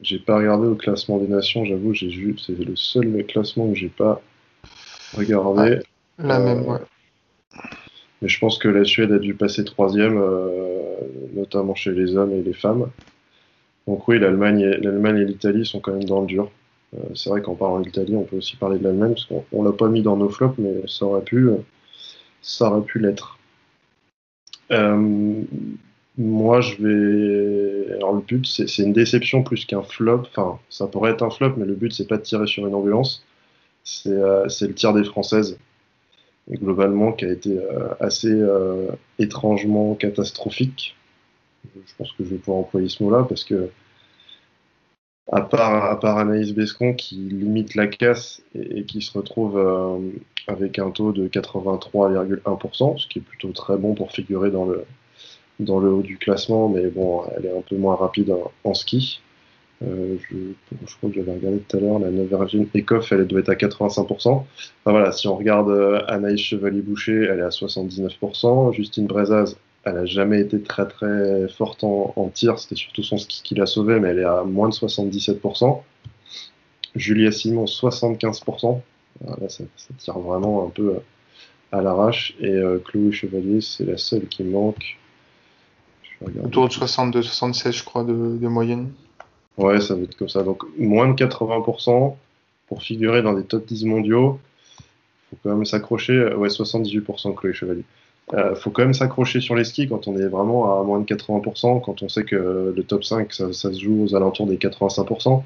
[0.03, 3.75] J'ai pas regardé au classement des nations, j'avoue, j'ai vu, c'est le seul classement que
[3.75, 4.21] j'ai pas
[5.15, 5.81] regardé.
[6.19, 6.79] la euh, même, ouais.
[8.23, 10.97] Mais je pense que la Suède a dû passer troisième, euh,
[11.35, 12.91] notamment chez les hommes et les femmes.
[13.87, 16.51] Donc oui, l'Allemagne et, l'Allemagne et l'Italie sont quand même dans le dur.
[16.95, 19.73] Euh, c'est vrai qu'en parlant d'Italie, on peut aussi parler de l'Allemagne, parce qu'on l'a
[19.73, 21.49] pas mis dans nos flops, mais ça aurait pu,
[22.41, 23.39] ça aurait pu l'être.
[24.71, 25.43] Euh,
[26.19, 27.95] moi, je vais.
[27.95, 30.23] Alors, le but, c'est une déception plus qu'un flop.
[30.23, 32.75] Enfin, ça pourrait être un flop, mais le but, c'est pas de tirer sur une
[32.75, 33.25] ambulance.
[33.85, 35.59] C'est euh, le tir des Françaises,
[36.51, 38.89] globalement, qui a été euh, assez euh,
[39.21, 40.97] étrangement catastrophique.
[41.75, 43.71] Je pense que je vais pouvoir employer ce mot-là parce que,
[45.31, 49.59] à part, à part Anaïs Bescon qui limite la casse et, et qui se retrouve
[49.59, 49.99] euh,
[50.49, 54.85] avec un taux de 83,1%, ce qui est plutôt très bon pour figurer dans le,
[55.61, 59.21] dans le haut du classement, mais bon, elle est un peu moins rapide en, ski.
[59.83, 60.37] Euh, je,
[60.97, 64.29] crois que j'avais regardé tout à l'heure, la Virgin Ecoff, elle doit être à 85%.
[64.29, 64.45] Enfin,
[64.85, 68.73] voilà, si on regarde euh, Anaïs Chevalier-Boucher, elle est à 79%.
[68.73, 73.43] Justine Brezaz, elle a jamais été très très forte en, tir, c'était surtout son ski
[73.43, 75.81] qui l'a sauvée, mais elle est à moins de 77%.
[76.97, 78.81] Julia Simon, 75%.
[79.25, 79.65] Là, ça,
[79.99, 80.97] tire vraiment un peu
[81.73, 82.37] à l'arrache.
[82.41, 84.99] Et euh, Chloé Chevalier, c'est la seule qui manque.
[86.45, 88.91] Autour de 62-76, je crois, de, de, moyenne.
[89.57, 90.43] Ouais, ça va être comme ça.
[90.43, 92.15] Donc, moins de 80%
[92.67, 94.41] pour figurer dans des top 10 mondiaux.
[95.31, 96.35] faut quand même s'accrocher.
[96.35, 97.85] Ouais, 78% Chloé Chevalier.
[98.35, 101.07] Euh, faut quand même s'accrocher sur les skis quand on est vraiment à moins de
[101.07, 104.59] 80%, quand on sait que le top 5, ça, ça se joue aux alentours des
[104.59, 105.43] 85%.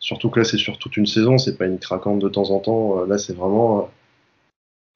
[0.00, 2.58] Surtout que là, c'est sur toute une saison, c'est pas une craquante de temps en
[2.58, 3.06] temps.
[3.06, 3.88] Là, c'est vraiment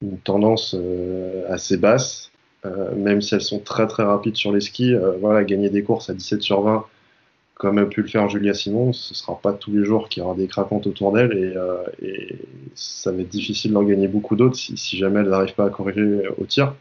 [0.01, 2.28] une tendance euh, assez basse euh,
[2.65, 6.09] même si elles sont très très rapides sur les skis, euh, voilà, gagner des courses
[6.09, 6.85] à 17 sur 20,
[7.55, 10.25] comme a pu le faire Julia Simon, ce sera pas tous les jours qu'il y
[10.25, 12.35] aura des craquantes autour d'elle et, et,
[12.75, 16.29] ça va être difficile d'en gagner beaucoup d'autres si, jamais elle n'arrive pas à corriger
[16.37, 16.75] au tir.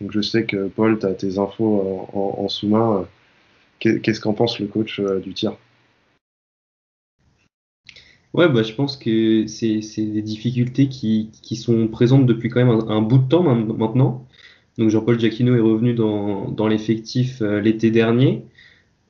[0.00, 3.06] Donc je sais que Paul, tu as tes infos en, sous-main.
[3.80, 5.56] Qu'est-ce qu'en pense le coach du tir?
[8.34, 13.02] Ouais, bah, je pense que c'est des difficultés qui, sont présentes depuis quand même un,
[13.02, 14.27] bout de temps maintenant.
[14.78, 18.44] Donc Jean-Paul Giacchino est revenu dans, l'effectif l'été dernier.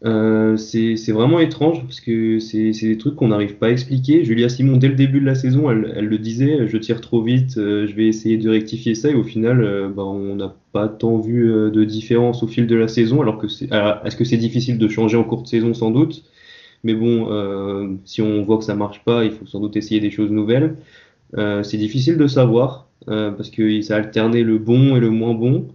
[0.04, 4.24] Euh, c'est vraiment étrange parce que c'est des trucs qu'on n'arrive pas à expliquer.
[4.24, 7.58] Julia Simon, dès le début de la saison, elle, le disait, je tire trop vite,
[7.58, 9.10] euh, je vais essayer de rectifier ça.
[9.10, 12.76] Et au final, euh, bah, on n'a pas tant vu de différence au fil de
[12.76, 13.22] la saison.
[13.22, 13.68] Alors que c'est,
[14.04, 15.74] est-ce que c'est difficile de changer en cours de saison?
[15.74, 16.24] Sans doute
[16.84, 20.10] Mais bon, si on voit que ça marche pas, il faut sans doute essayer des
[20.10, 20.76] choses nouvelles.
[21.62, 25.68] c'est difficile de savoir parce que ça a alterné le bon et le moins bon.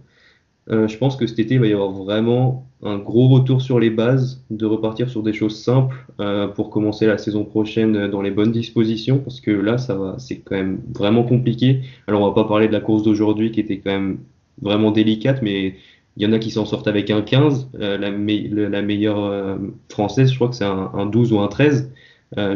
[0.68, 3.90] je pense que cet été, il va y avoir vraiment un gros retour sur les
[3.90, 8.30] bases, de repartir sur des choses simples euh, pour commencer la saison prochaine dans les
[8.30, 11.80] bonnes dispositions, parce que là, ça va, c'est quand même vraiment compliqué.
[12.06, 14.18] Alors, on va pas parler de la course d'aujourd'hui qui était quand même
[14.60, 15.76] vraiment délicate, mais
[16.16, 17.70] il y en a qui s'en sortent avec un 15.
[17.80, 19.56] Euh, la, meilleure euh,
[19.88, 21.90] française, je crois que c'est un, un, 12 ou un 13.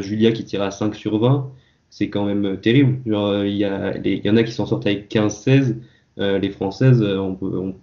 [0.01, 1.49] Julia qui tire à 5 sur 20,
[1.91, 2.99] c'est quand même terrible.
[3.07, 3.13] Il
[3.49, 3.65] y,
[4.05, 5.77] il y en a qui s'en sortent avec 15-16.
[6.17, 7.75] les françaises, on peut, on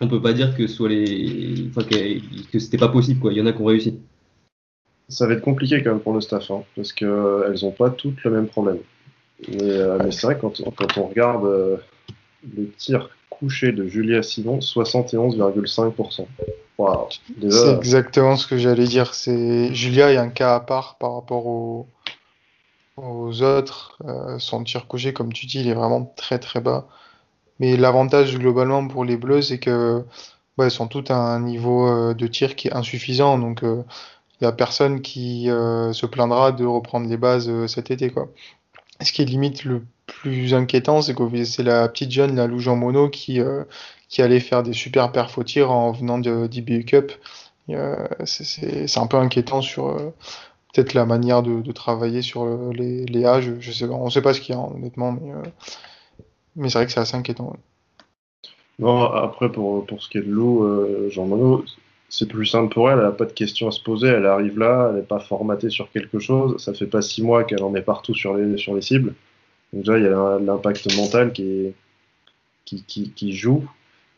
[0.00, 3.32] on peut pas dire que soit les, enfin, que, que c'était pas possible quoi.
[3.32, 3.98] Il y en a qui ont réussi.
[5.08, 7.70] Ça va être compliqué quand même pour le staff, hein, parce que euh, elles ont
[7.70, 8.78] pas toutes le même problème.
[9.48, 11.76] Mais, euh, c'est vrai quand, quand on regarde euh,
[12.56, 16.26] le tir couché de Julia Simon, 71,5%.
[17.48, 19.14] C'est exactement ce que j'allais dire.
[19.14, 21.86] C'est Julia est un cas à part par rapport aux,
[22.96, 23.98] aux autres.
[24.38, 26.88] son tir couché, comme tu dis, il est vraiment très très bas.
[27.60, 30.04] Mais l'avantage globalement pour les Bleus, c'est que
[30.58, 33.38] ouais, elles sont toutes à un niveau euh, de tir qui est insuffisant.
[33.38, 33.82] Donc il euh,
[34.40, 38.10] n'y a personne qui euh, se plaindra de reprendre les bases cet été.
[38.10, 38.28] Quoi.
[39.02, 42.60] Ce qui est limite le plus inquiétant, c'est que c'est la petite jeune, la Lou
[42.74, 43.40] Mono, qui,
[44.08, 47.12] qui allait faire des super perfs au en venant d'IBU Cup.
[48.24, 50.12] c'est un peu inquiétant sur
[50.76, 53.52] peut-être la manière de, travailler sur les, les âges.
[53.60, 55.32] Je sais, on ne sait pas ce qu'il y a honnêtement, mais
[56.56, 57.54] mais c'est vrai que c'est assez inquiétant.
[58.78, 61.64] Non, après, pour, pour ce qui est de l'eau, euh, Jean Monod,
[62.08, 64.58] c'est plus simple pour elle, elle n'a pas de questions à se poser, elle arrive
[64.58, 67.70] là, elle n'est pas formatée sur quelque chose, ça fait pas six mois qu'elle en
[67.70, 69.14] met partout sur les, sur les cibles.
[69.72, 71.72] Donc déjà, il y a l'impact mental qui,
[72.64, 73.68] qui, qui, qui, joue.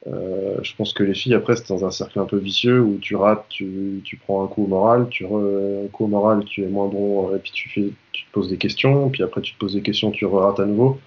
[0.06, 2.98] Euh, je pense que les filles, après, c'est dans un cercle un peu vicieux où
[2.98, 6.68] tu rates, tu, prends un coup au moral, tu un coup au moral, tu es
[6.68, 9.58] moins bon, et puis tu, fais, tu te poses des questions, puis après tu te
[9.58, 10.98] poses des questions, tu rates à nouveau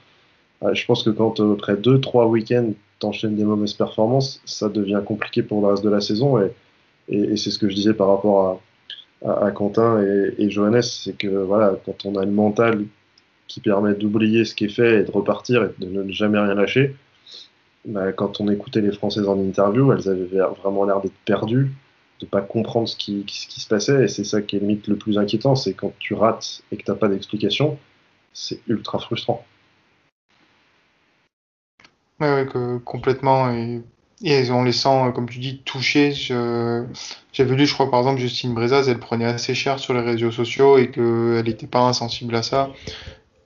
[0.73, 5.01] je pense que quand euh, après deux, trois week-ends, t'enchaînes des mauvaises performances, ça devient
[5.05, 6.39] compliqué pour le reste de la saison.
[6.39, 6.51] Et,
[7.35, 8.61] c'est ce que je disais par rapport
[9.25, 12.85] à, à, Quentin et, et Johannes, c'est que voilà, quand on a le mental
[13.47, 16.53] qui permet d'oublier ce qui est fait et de repartir et de ne jamais rien
[16.53, 16.95] lâcher,
[17.85, 21.71] bah, quand on écoutait les Françaises en interview, elles avaient vraiment l'air d'être perdues,
[22.19, 24.05] de pas comprendre ce qui, se passait.
[24.05, 26.83] Et c'est ça qui est limite le plus inquiétant, c'est quand tu rates et que
[26.83, 27.77] t'as pas d'explication,
[28.33, 29.45] c'est ultra frustrant.
[32.19, 33.51] Que, complètement.
[33.51, 33.81] Et,
[34.23, 36.11] et on les sent, comme tu dis, touchés.
[36.13, 40.31] J'avais lu, je crois, par exemple, Justine Brezaz, elle prenait assez cher sur les réseaux
[40.31, 42.69] sociaux et qu'elle n'était pas insensible à ça.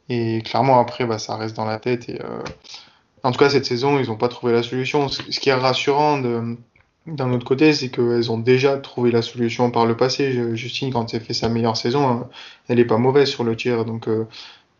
[0.10, 2.10] Et clairement, après, bah, ça reste dans la tête.
[2.10, 2.42] Euh,
[3.26, 5.10] En tout cas, cette saison, ils n'ont pas trouvé la solution.
[5.10, 6.20] Ce qui est rassurant
[7.08, 10.56] d'un autre côté, c'est qu'elles ont déjà trouvé la solution par le passé.
[10.56, 12.30] Justine, quand elle fait sa meilleure saison,
[12.68, 13.84] elle n'est pas mauvaise sur le tir.
[13.84, 14.28] Donc, euh,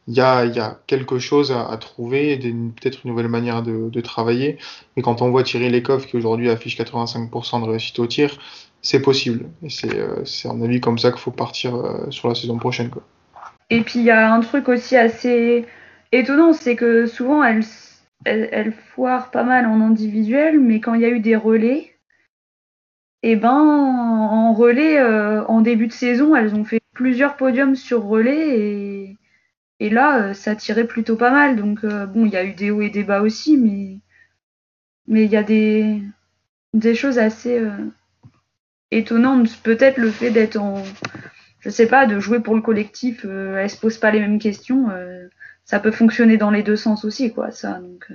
[0.08, 4.60] il y a, quelque chose à, à trouver, peut-être une nouvelle manière de, travailler.
[4.96, 8.38] Mais quand on voit Thierry Lecoff qui aujourd'hui affiche 85% de réussite au tir,
[8.84, 9.50] c'est possible.
[9.70, 12.92] C'est, euh, c'est un avis comme ça qu'il faut partir euh, sur la saison prochaine.
[13.72, 15.66] Et puis il y a un truc aussi assez
[16.12, 17.64] étonnant, c'est que souvent elles,
[18.26, 21.96] elles, elles, foirent pas mal en individuel, mais quand il y a eu des relais,
[23.26, 27.76] et eh ben en relais, euh, en début de saison, elles ont fait plusieurs podiums
[27.76, 29.18] sur relais
[29.80, 31.56] et là, euh, ça tirait plutôt pas mal.
[31.56, 34.00] Donc, euh, bon, il y a eu des hauts et des bas aussi, mais
[35.08, 36.02] mais il y a des,
[36.74, 37.62] des choses assez
[38.92, 39.58] étonnantes.
[39.64, 40.84] Peut-être le fait d'être en.
[41.62, 44.90] Je sais pas, de jouer pour le collectif, elle se pose pas les mêmes questions.
[45.66, 47.80] Ça peut fonctionner dans les deux sens aussi, quoi, ça.
[47.80, 48.08] Donc,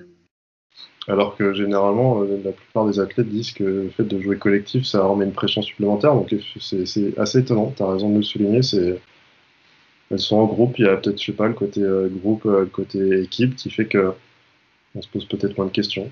[1.09, 5.03] alors que généralement, la plupart des athlètes disent que le fait de jouer collectif, ça
[5.03, 6.15] remet une pression supplémentaire.
[6.15, 7.73] Donc c'est assez étonnant.
[7.77, 8.61] Tu as raison de le souligner.
[10.11, 12.45] Elles sont en groupe, il y a peut-être, je sais pas, le côté euh, groupe,
[12.45, 14.13] euh, le côté équipe qui fait que
[14.95, 16.11] on se pose peut-être moins de questions.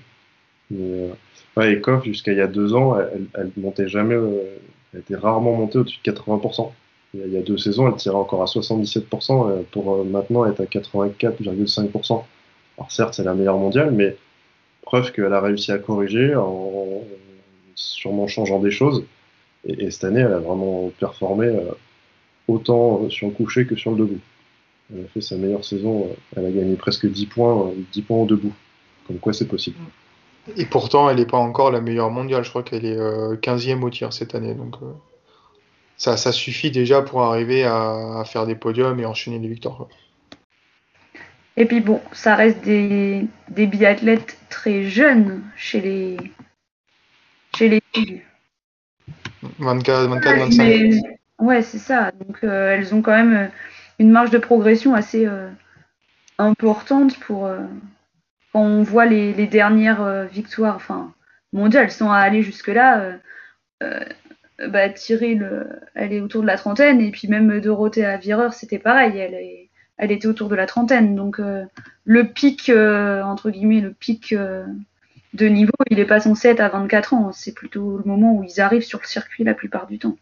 [0.71, 1.09] Mais,
[1.57, 4.57] euh, jusqu'à il y a deux ans, elle, montait jamais, euh,
[4.93, 6.71] elle était rarement montée au-dessus de 80%.
[7.13, 12.23] Il y a deux saisons, elle tirait encore à 77% pour maintenant être à 84,5%.
[12.77, 14.15] Alors certes, c'est la meilleure mondiale, mais
[14.83, 17.03] preuve qu'elle a réussi à corriger en
[17.75, 19.05] sûrement changeant des choses.
[19.65, 21.71] Et, cette année, elle a vraiment performé euh,
[22.47, 24.19] autant sur le coucher que sur le debout.
[24.93, 26.07] Elle a fait sa meilleure saison.
[26.07, 28.53] Euh, elle a gagné presque 10 points, 10 points au debout.
[29.07, 29.77] Comme quoi, c'est possible.
[30.55, 32.43] Et pourtant, elle n'est pas encore la meilleure mondiale.
[32.43, 34.53] Je crois qu'elle est 15e au tir cette année.
[34.53, 34.75] Donc,
[35.99, 39.87] ça, ça, suffit déjà pour arriver à, faire des podiums et enchaîner des victoires.
[41.57, 46.17] Et puis bon, ça reste des, des biathlètes très jeunes chez les,
[47.55, 48.21] chez les filles.
[49.59, 51.01] 24, 24 25.
[51.39, 52.11] ouais, c'est ça.
[52.11, 53.47] Donc euh, elles ont quand même euh,
[53.99, 55.49] une marge de progression assez euh,
[56.37, 57.51] importante pour
[58.53, 61.13] quand on voit les, les dernières victoires, enfin
[61.51, 63.17] mondiales, sans aller jusque là.
[64.67, 65.39] Bah, Thierry,
[65.95, 69.67] elle est autour de la trentaine, et puis même Dorothée Avireur, c'était pareil.
[69.97, 71.15] Elle était autour de la trentaine.
[71.15, 71.65] Donc euh,
[72.05, 74.65] le pic, euh, entre guillemets, le pic euh,
[75.33, 77.31] de niveau, il n'est pas censé être à 24 ans.
[77.31, 80.17] C'est plutôt le moment où ils arrivent sur le circuit la plupart du temps.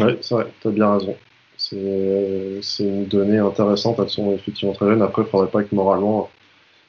[0.00, 1.16] Oui, c'est vrai, tu as bien raison.
[1.56, 3.98] C'est une donnée intéressante.
[3.98, 5.02] Elles sont effectivement très jeunes.
[5.02, 6.30] Après, il ne faudrait pas que moralement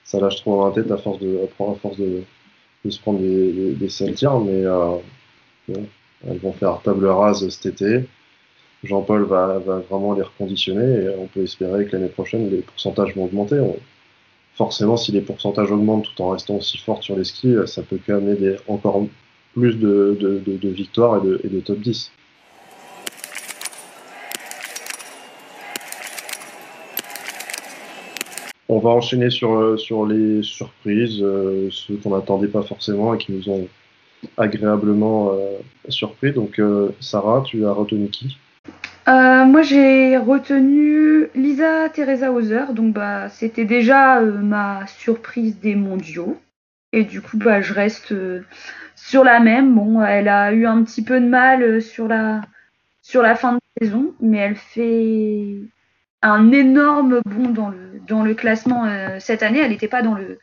[0.03, 2.23] ça lâche trop dans la tête à force de, force de,
[2.89, 3.89] se prendre des, des,
[4.45, 4.65] mais
[6.27, 8.05] elles vont faire table rase cet été.
[8.83, 13.25] Jean-Paul va, vraiment les reconditionner et on peut espérer que l'année prochaine, les pourcentages vont
[13.25, 13.61] augmenter.
[14.53, 17.99] forcément, si les pourcentages augmentent tout en restant aussi forts sur les skis, ça peut
[18.05, 19.05] qu'amener encore
[19.53, 22.11] plus de, victoires et de, top 10.
[28.71, 33.31] On va enchaîner sur, sur les surprises, euh, ceux qu'on n'attendait pas forcément et qui
[33.31, 33.67] nous ont
[34.37, 35.57] agréablement euh,
[35.89, 36.31] surpris.
[36.31, 38.37] Donc, euh, Sarah, tu as retenu qui?
[39.07, 42.73] Euh, moi, j'ai retenu Lisa Teresa Hauser.
[42.73, 46.37] Donc, bah, c'était déjà ma surprise des mondiaux.
[46.91, 48.13] Et du coup, bah, je reste
[48.95, 49.73] sur la même.
[49.75, 52.41] Bon, elle a eu un petit peu de mal sur la,
[53.01, 55.55] sur la fin de saison, mais elle fait
[56.21, 58.85] un énorme bond dans le, dans le classement
[59.19, 59.59] cette année.
[59.59, 60.39] Elle n'était pas dans le,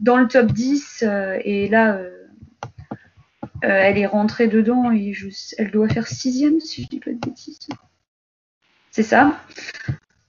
[0.00, 1.04] dans le top 10.
[1.44, 1.98] et là,
[3.62, 5.12] elle est rentrée dedans et
[5.58, 7.58] elle doit faire sixième, si je dis pas de bêtises.
[8.90, 9.38] C'est ça.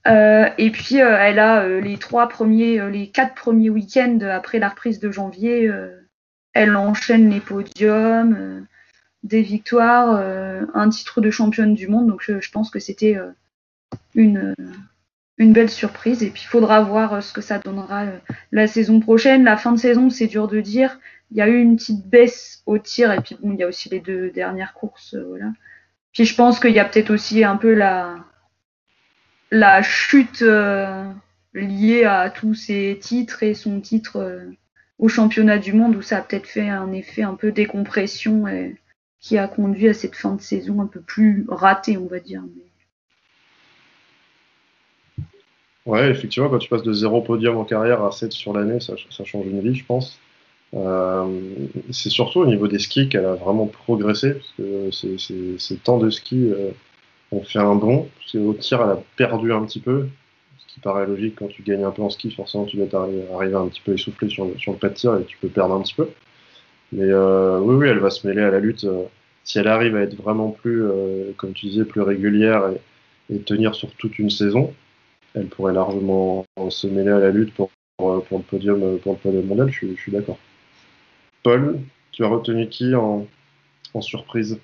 [0.08, 4.58] Euh, et puis euh, elle a euh, les trois premiers, les quatre premiers week-ends après
[4.58, 5.70] la reprise de janvier,
[6.54, 8.66] elle enchaîne les podiums,
[9.22, 10.20] des victoires,
[10.74, 12.08] un titre de championne du monde.
[12.08, 13.16] Donc je, pense que c'était
[14.14, 14.54] une
[15.38, 16.22] belle surprise.
[16.22, 18.06] Et puis il faudra voir ce que ça donnera
[18.50, 19.44] la saison prochaine.
[19.44, 20.98] La fin de saison, c'est dur de dire.
[21.32, 23.68] Il y a eu une petite baisse au tir et puis bon, il y a
[23.68, 25.46] aussi les deux dernières courses, voilà.
[26.12, 28.16] Puis je pense qu'il y a peut-être aussi un peu la
[29.50, 31.04] la chute euh,
[31.54, 34.50] liée à tous ses titres et son titre euh,
[34.98, 38.44] au championnat du monde où ça a peut-être fait un effet un peu décompression
[39.20, 42.42] qui a conduit à cette fin de saison un peu plus ratée, on va dire.
[45.86, 48.94] Ouais, effectivement, quand tu passes de zéro podium en carrière à 7 sur l'année, ça,
[49.24, 50.18] change une vie, je pense.
[50.74, 51.26] Euh,
[51.90, 56.10] c'est surtout au niveau des skis qu'elle a vraiment progressé, parce que c'est tant de
[56.10, 56.52] skis
[57.32, 60.06] on fait un bond, parce au tir, elle a perdu un petit peu,
[60.58, 63.54] ce qui paraît logique quand tu gagnes un peu en ski, forcément tu dois arriver
[63.56, 65.94] un petit peu essoufflé sur le, pas de tir et tu peux perdre un petit
[65.94, 66.08] peu.
[66.92, 68.84] Mais euh, oui, oui, elle va se mêler à la lutte.
[68.84, 69.04] Euh,
[69.44, 72.70] si elle arrive à être vraiment plus, euh, comme tu disais, plus régulière
[73.30, 74.74] et, tenir sur toute une saison,
[75.34, 79.70] elle pourrait largement se mêler à la lutte pour, le podium pour le podium mondial,
[79.70, 80.38] je suis d'accord.
[81.42, 81.80] Paul,
[82.12, 83.26] tu as retenu qui en,
[84.00, 84.58] surprise?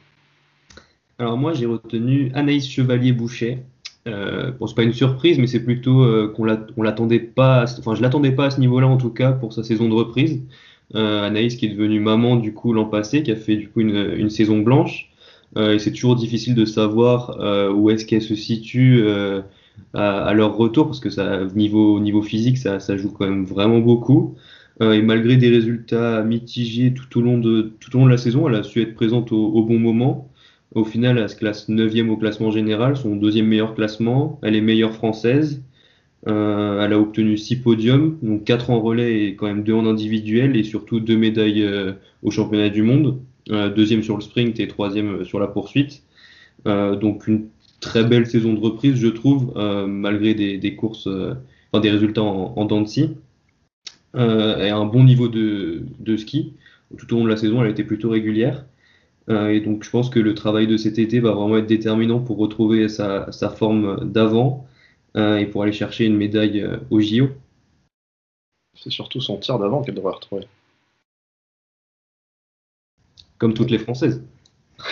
[1.18, 3.58] Alors moi j'ai retenu Anaïs Chevalier-Boucher.
[4.06, 8.02] Euh, bon, c'est pas une surprise, mais c'est plutôt euh, qu'on l'attendait pas, enfin je
[8.02, 10.40] l'attendais pas à ce niveau-là en tout cas pour sa saison de reprise.
[10.94, 13.80] Euh, Anaïs qui est devenue maman du coup l'an passé, qui a fait du coup
[13.80, 15.10] une, saison blanche.
[15.56, 17.38] Et c'est toujours difficile de savoir
[17.74, 19.02] où est-ce qu'elle se situe
[19.94, 24.36] à, leur retour parce que ça, niveau, niveau physique, ça joue quand même vraiment beaucoup.
[24.80, 28.48] Et malgré des résultats mitigés tout au long de tout au long de la saison,
[28.48, 30.30] elle a su être présente au, bon moment.
[30.74, 34.38] Au final, elle se classe 9e au classement général, son deuxième meilleur classement.
[34.42, 35.62] Elle est meilleure française.
[36.28, 39.86] Euh, elle a obtenu 6 podiums, donc 4 en relais et quand même 2 en
[39.86, 43.20] individuel et surtout 2 médailles euh, au championnat du monde.
[43.50, 46.02] Euh, deuxième sur le sprint et troisième sur la poursuite.
[46.66, 47.48] Euh, donc une
[47.80, 51.08] très belle saison de reprise, je trouve, euh, malgré des, des courses,
[51.72, 53.16] enfin des résultats en, en dents de scie.
[54.14, 56.54] Et un bon niveau de, de ski.
[56.96, 58.64] Tout au long de la saison, elle a été plutôt régulière.
[59.28, 62.20] Euh, et donc je pense que le travail de cet été va vraiment être déterminant
[62.20, 64.66] pour retrouver sa, sa forme d'avant
[65.16, 67.28] euh, et pour aller chercher une médaille euh, au JO.
[68.74, 70.46] C'est surtout son tir d'avant qu'elle devrait retrouver.
[73.36, 74.22] Comme toutes les Françaises.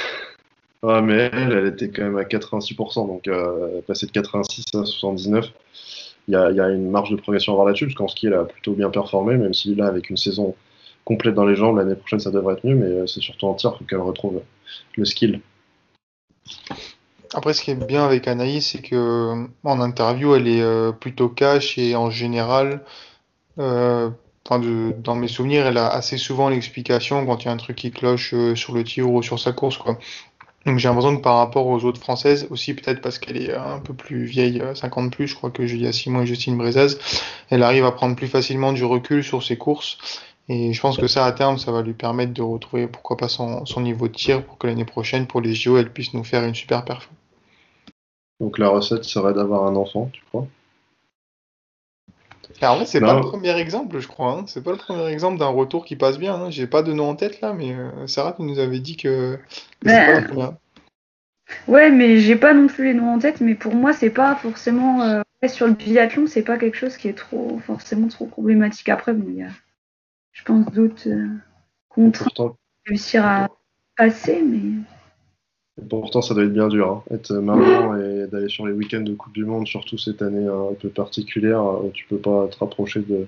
[0.82, 4.84] Ouais, mais elle, elle était quand même à 86%, donc euh, passer de 86 à
[4.84, 5.50] 79,
[6.28, 8.44] il y a, une marge de progression à avoir là-dessus, parce qu'en ski, elle a
[8.44, 10.54] plutôt bien performé, même si là, avec une saison
[11.04, 13.54] complète dans les jambes, l'année prochaine, ça devrait être mieux, mais euh, c'est surtout en
[13.54, 14.42] tir qu'elle retrouve
[14.96, 15.40] le skill.
[17.34, 21.28] Après, ce qui est bien avec Anaïs, c'est que en interview, elle est euh, plutôt
[21.28, 22.82] cash et en général,
[23.58, 24.10] euh,
[24.48, 27.90] dans mes souvenirs, elle a assez souvent l'explication quand il y a un truc qui
[27.90, 29.98] cloche euh, sur le tir ou sur sa course, quoi.
[30.66, 33.78] Donc j'ai l'impression que par rapport aux autres françaises, aussi peut-être parce qu'elle est un
[33.78, 36.98] peu plus vieille, 50 plus, je crois que Julia Simon et Justine Brezaz,
[37.50, 39.98] elle arrive à prendre plus facilement du recul sur ses courses.
[40.48, 43.28] Et je pense que ça, à terme, ça va lui permettre de retrouver, pourquoi pas,
[43.28, 46.24] son, son niveau de tir pour que l'année prochaine, pour les JO, elle puisse nous
[46.24, 47.16] faire une super performance.
[48.40, 50.46] Donc la recette serait d'avoir un enfant, tu crois?
[52.62, 54.32] Alors, en fait, c'est pas le premier exemple, je crois.
[54.32, 54.44] Hein.
[54.46, 56.34] C'est pas le premier exemple d'un retour qui passe bien.
[56.34, 56.50] Hein.
[56.50, 59.38] J'ai pas de nom en tête là, mais euh, Sarah, tu nous avais dit que.
[59.80, 60.58] que pas la
[61.68, 63.40] Ouais, mais j'ai pas non plus les noms en tête.
[63.40, 67.08] Mais pour moi, c'est pas forcément euh, sur le biathlon, c'est pas quelque chose qui
[67.08, 68.88] est trop forcément trop problématique.
[68.88, 69.50] Après, bon, il y a,
[70.32, 71.28] je pense, d'autres euh,
[71.88, 72.52] contraintes à
[72.86, 73.48] réussir à
[73.96, 74.82] passer, mais.
[75.90, 77.14] Pourtant, ça doit être bien dur, hein.
[77.14, 80.72] être maman et d'aller sur les week-ends de Coupe du Monde, surtout cette année un
[80.72, 83.26] peu particulière où tu peux pas te rapprocher de,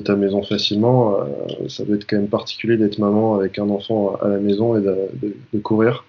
[0.00, 1.20] ta maison facilement.
[1.20, 4.76] Euh, ça doit être quand même particulier d'être maman avec un enfant à la maison
[4.76, 6.04] et de, courir.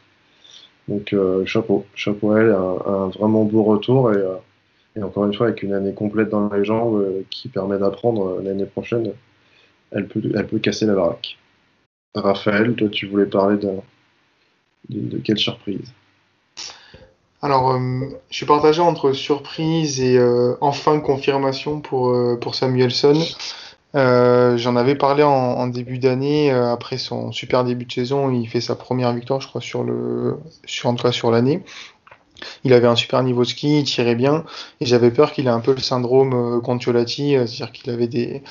[0.88, 5.48] Donc euh, chapeau, chapeau à elle, un, vraiment beau retour et, euh, encore une fois
[5.48, 9.14] avec une année complète dans les jambes euh, qui permet d'apprendre l'année prochaine,
[9.92, 11.38] elle peut, elle peut casser la baraque.
[12.14, 13.82] Raphaël, toi tu voulais parler d'un
[14.90, 15.94] de, quelle surprise
[17.42, 17.80] Alors, euh,
[18.30, 23.20] je suis partagé entre surprise et euh, enfin confirmation pour, euh, pour Samuelson.
[23.94, 28.76] J'en avais parlé en, début d'année, après son super début de saison, il fait sa
[28.76, 31.64] première victoire, je crois, sur le, sur, en tout cas sur l'année.
[32.66, 34.44] Il avait un super niveau de ski, il tirait bien,
[34.82, 38.44] et j'avais peur qu'il ait un peu le syndrome Contiolati, c'est-à-dire qu'il avait des,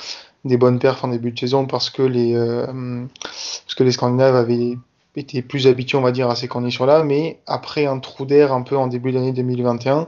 [0.45, 4.79] des bonnes perfs en début de saison parce que les, parce que les Scandinaves avaient
[5.15, 8.61] était plus habitué, on va dire, à ces conditions-là, mais après un trou d'air un
[8.61, 10.07] peu en début d'année 2021,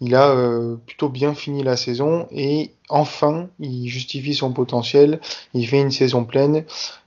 [0.00, 5.20] il a euh, plutôt bien fini la saison et enfin, il justifie son potentiel.
[5.54, 6.64] Il fait une saison pleine,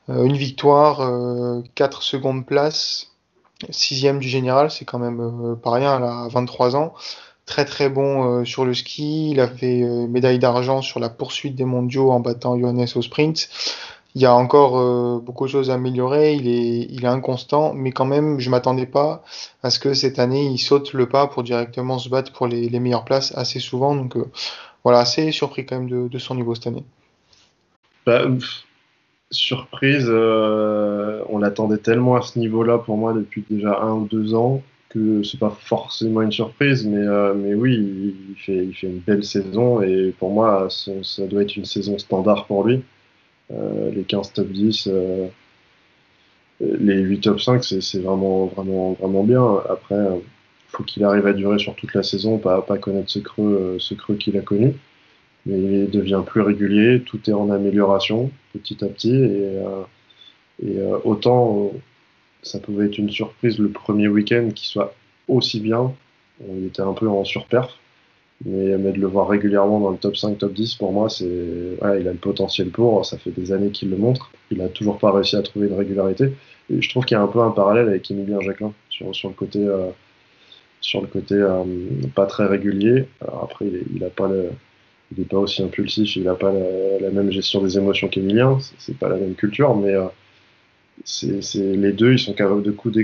[0.09, 3.13] euh, une victoire, euh, 4 secondes place,
[3.69, 6.93] sixième du général, c'est quand même euh, pas rien à 23 ans.
[7.45, 11.09] Très très bon euh, sur le ski, il a fait euh, médaille d'argent sur la
[11.09, 13.49] poursuite des mondiaux en battant Johannes au sprint
[14.15, 16.35] il y a encore euh, beaucoup de choses à améliorer.
[16.35, 19.23] Il est, il est inconstant, mais quand même, je m'attendais pas
[19.63, 22.79] à ce que cette année il saute le pas pour directement se battre pour les,
[22.79, 23.95] meilleures places assez souvent.
[23.95, 24.25] Donc euh,
[24.83, 26.83] voilà, assez surpris quand même de, son niveau cette année.
[28.05, 28.25] Bah,
[29.31, 34.35] surprise, euh, on l'attendait tellement à ce niveau-là pour moi depuis déjà un ou deux
[34.35, 37.73] ans que c'est pas forcément une surprise, mais, oui,
[38.29, 41.65] il fait, il fait une belle saison et pour moi, ça, ça doit être une
[41.65, 42.83] saison standard pour lui.
[43.53, 45.27] Euh, les 15 top 10, euh,
[46.59, 49.61] les 8 top 5, c'est vraiment, vraiment, vraiment bien.
[49.69, 50.21] Après, il
[50.69, 53.77] faut qu'il arrive à durer sur toute la saison, pas, pas connaître ce creux,
[54.19, 54.73] qu'il a connu.
[55.45, 59.13] Mais il devient plus régulier, tout est en amélioration petit à petit.
[59.13, 59.83] Et, euh,
[60.65, 61.71] et euh, autant
[62.43, 64.93] ça pouvait être une surprise le premier week-end qu'il soit
[65.27, 65.93] aussi bien,
[66.47, 67.79] il était un peu en surperf.
[68.45, 72.07] Mais, de le voir régulièrement dans le top 5, top 10, pour moi, c'est il
[72.07, 73.05] a le potentiel pour.
[73.05, 74.31] Ça fait des années qu'il le montre.
[74.51, 76.33] Il a toujours pas réussi à trouver une régularité.
[76.69, 79.59] Je trouve qu'il y a un peu un parallèle avec Emilien Jacquelin sur, le côté,
[79.59, 79.89] euh,
[80.81, 81.63] sur le côté euh,
[82.15, 83.05] pas très régulier.
[83.21, 86.51] Après, il n'est pas aussi impulsif, il n'a pas
[86.99, 88.57] la, même gestion des émotions qu'Emilien.
[88.77, 90.07] C'est pas la même culture, mais euh,
[91.55, 92.95] les deux, ils sont capables de coups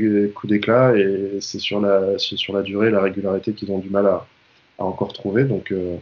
[0.45, 4.25] d'éclat et c'est sur la, sur la durée, la régularité qu'ils ont du mal à
[4.83, 5.43] encore trouver.
[5.43, 5.97] Donc euh,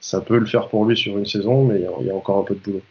[0.00, 2.44] ça peut le faire pour lui sur une saison, mais il y a encore un
[2.44, 2.82] peu de boulot.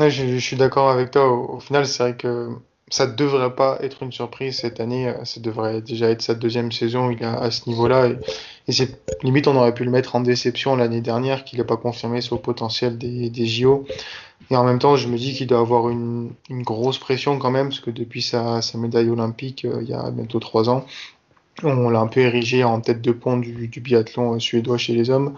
[0.00, 1.30] Je, suis d'accord avec toi.
[1.30, 2.48] Au, final, c'est vrai que
[2.90, 5.12] ça ne devrait pas être une surprise cette année.
[5.24, 7.10] Ça devrait déjà être sa deuxième saison.
[7.10, 8.08] Il est à ce niveau-là.
[8.08, 8.18] Et,
[8.66, 11.76] et c'est limite, on aurait pu le mettre en déception l'année dernière, qu'il n'a pas
[11.76, 13.86] confirmé son potentiel des, JO.
[14.50, 17.68] Et en même temps, je me dis qu'il doit avoir une, grosse pression quand même,
[17.68, 20.84] parce que depuis sa, sa médaille olympique, euh, il y a bientôt trois ans,
[21.62, 25.36] on l'a un peu érigé en tête de pont du, biathlon suédois chez les hommes.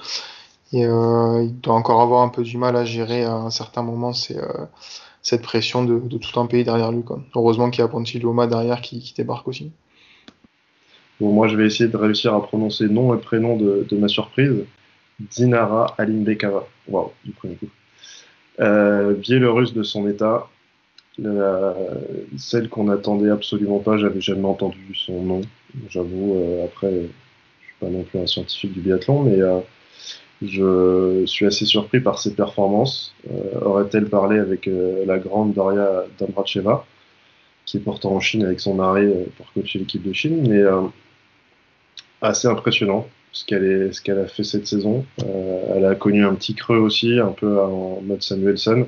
[0.74, 4.12] Euh, il doit encore avoir un peu du mal à gérer à un certain moment
[4.30, 4.66] euh,
[5.22, 7.02] cette pression de, tout un pays derrière lui.
[7.34, 9.72] Heureusement qu'il y a Pontiloma derrière qui, débarque aussi.
[11.20, 14.64] Moi, je vais essayer de réussir à prononcer nom et prénom de, ma surprise.
[15.18, 16.66] Dinara Alimbekava.
[16.88, 17.68] Waouh, du premier coup.
[18.60, 20.48] Euh, Biélorusse de son état,
[22.36, 25.40] celle qu'on n'attendait absolument pas, j'avais jamais entendu son nom,
[25.88, 29.60] j'avoue, euh, après, je suis pas non plus un scientifique du biathlon, mais euh,
[30.42, 33.14] je suis assez surpris par ses performances.
[33.62, 34.68] Aurait-elle parlé avec
[35.06, 36.84] la grande Daria Dambracheva,
[37.64, 40.62] qui est pourtant en Chine avec son mari pour coacher l'équipe de Chine, mais
[42.20, 45.04] assez impressionnant ce qu'elle a fait cette saison.
[45.22, 48.86] Euh, elle a connu un petit creux aussi, un peu en mode Samuelson.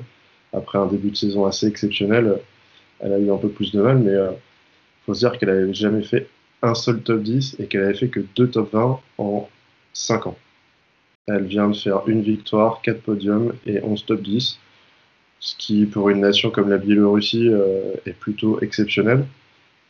[0.53, 2.39] Après un début de saison assez exceptionnel,
[2.99, 4.31] elle a eu un peu plus de mal, mais il euh,
[5.05, 6.27] faut se dire qu'elle n'avait jamais fait
[6.61, 9.49] un seul top 10 et qu'elle avait fait que deux top 20 en
[9.93, 10.37] 5 ans.
[11.27, 14.59] Elle vient de faire une victoire, 4 podiums et 11 top 10,
[15.39, 19.25] ce qui pour une nation comme la Biélorussie euh, est plutôt exceptionnel.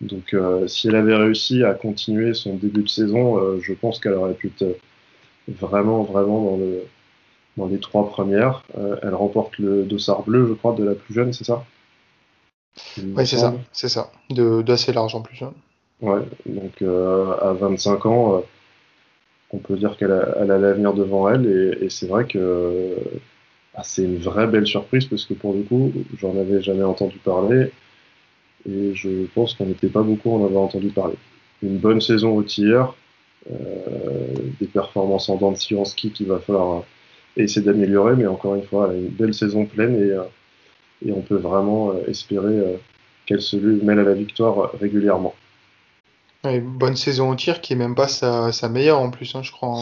[0.01, 3.99] Donc, euh, si elle avait réussi à continuer son début de saison, euh, je pense
[3.99, 4.78] qu'elle aurait pu être
[5.47, 6.84] vraiment, vraiment dans, le,
[7.57, 8.63] dans les trois premières.
[9.03, 11.65] Elle remporte le dossard bleu, je crois, de la plus jeune, c'est ça?
[12.97, 15.53] Oui, c'est ça, c'est ça, d'assez large en plus jeune.
[16.02, 18.43] Ouais, donc à 25 ans,
[19.52, 22.95] on peut dire qu'elle a, l'avenir devant elle, et, et c'est vrai que
[23.76, 27.18] ah, c'est une vraie belle surprise parce que pour le coup, j'en avais jamais entendu
[27.18, 27.72] parler
[28.68, 31.16] et je pense qu'on n'était pas beaucoup en avoir entendu parler.
[31.64, 32.95] Une bonne saison au tir,
[33.52, 33.56] euh,
[34.60, 36.82] des performances en dents de en ski qu'il va falloir euh,
[37.38, 40.24] essayer d'améliorer, mais encore une fois, une belle saison pleine et, euh,
[41.06, 42.78] et on peut vraiment espérer
[43.26, 45.36] qu'elle se mêle à la victoire régulièrement.
[46.44, 49.78] Bonne saison au tir qui est même pas sa, meilleure en plus, hein, je crois.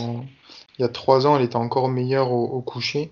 [0.78, 3.12] Il y a trois ans, elle était encore meilleure au, coucher.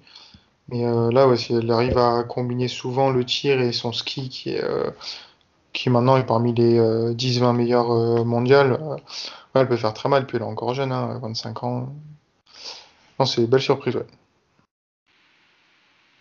[0.69, 4.57] Mais là, ouais, elle arrive à combiner souvent le tir et son ski qui
[5.75, 8.95] qui maintenant est parmi les 10-20 euh, meilleurs euh, mondiales, euh,
[9.53, 11.95] elle peut faire très mal, puis elle est encore jeune, 25 hein, ans.
[13.19, 13.99] Non, c'est une belle surprise.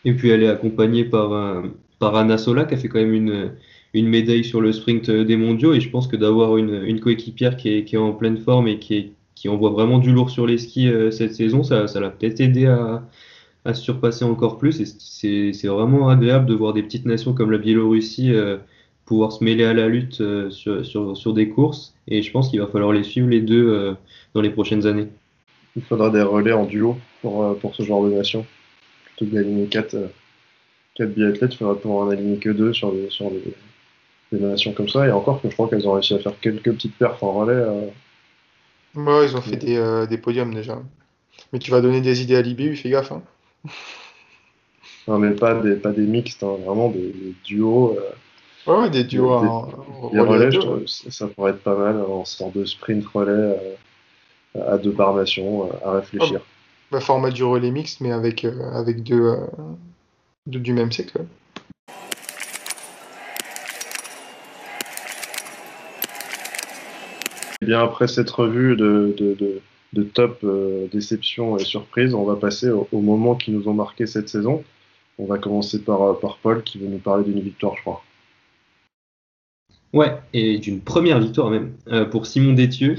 [0.04, 1.62] Et puis elle est accompagnée par,
[1.98, 3.56] par Anna Sola qui a fait quand même une,
[3.94, 5.72] une médaille sur le sprint des mondiaux.
[5.72, 8.68] Et je pense que d'avoir une, une coéquipière qui est, qui est, en pleine forme
[8.68, 12.00] et qui, est, qui envoie vraiment du lourd sur les skis cette saison, ça, ça
[12.00, 13.02] l'a peut-être aidé à,
[13.64, 14.80] à se surpasser encore plus.
[14.80, 18.32] Et c'est vraiment agréable de voir des petites nations comme la Biélorussie
[19.04, 21.94] pouvoir se mêler à la lutte euh, sur, sur, des courses.
[22.08, 23.94] Et je pense qu'il va falloir les suivre les deux euh,
[24.34, 25.08] dans les prochaines années.
[25.76, 28.46] Il faudra des relais en duo pour, euh, pour ce genre de nation.
[29.04, 29.96] Plutôt que d'aligner 4,
[30.94, 33.30] 4 biathlètes, il faudra pouvoir en aligner que 2 sur, des, sur
[34.38, 35.06] des, nations comme ça.
[35.06, 37.64] Et encore je crois qu'elles ont réussi à faire quelques petites perfs en relais.
[38.94, 40.80] Ouais, ils ont fait des, des, podiums déjà.
[41.52, 43.12] Mais tu vas donner des idées à Libé, fais gaffe.
[43.12, 43.22] Hein.
[45.06, 47.98] Non, mais pas des, pas des mixtes, hein, vraiment des, duos.
[48.66, 49.68] Ouais, des duos
[50.12, 50.48] des, relais,
[50.86, 53.58] ça pourrait être pas mal en sorte de sprint relais
[54.56, 56.40] euh, à deux barmations euh, à réfléchir.
[56.90, 59.36] bah, format du relais mixte, mais avec, euh, avec deux,
[60.46, 61.12] du même sexe.
[67.64, 69.14] Bien, après cette revue de,
[70.14, 70.44] top
[70.92, 74.62] déception et surprise, on va passer aux au moments qui nous ont marqué cette saison.
[75.18, 78.02] On va commencer par, par Paul qui veut nous parler d'une victoire, je crois.
[79.94, 82.96] Ouais, et d'une première victoire même euh, pour Simon Détieux,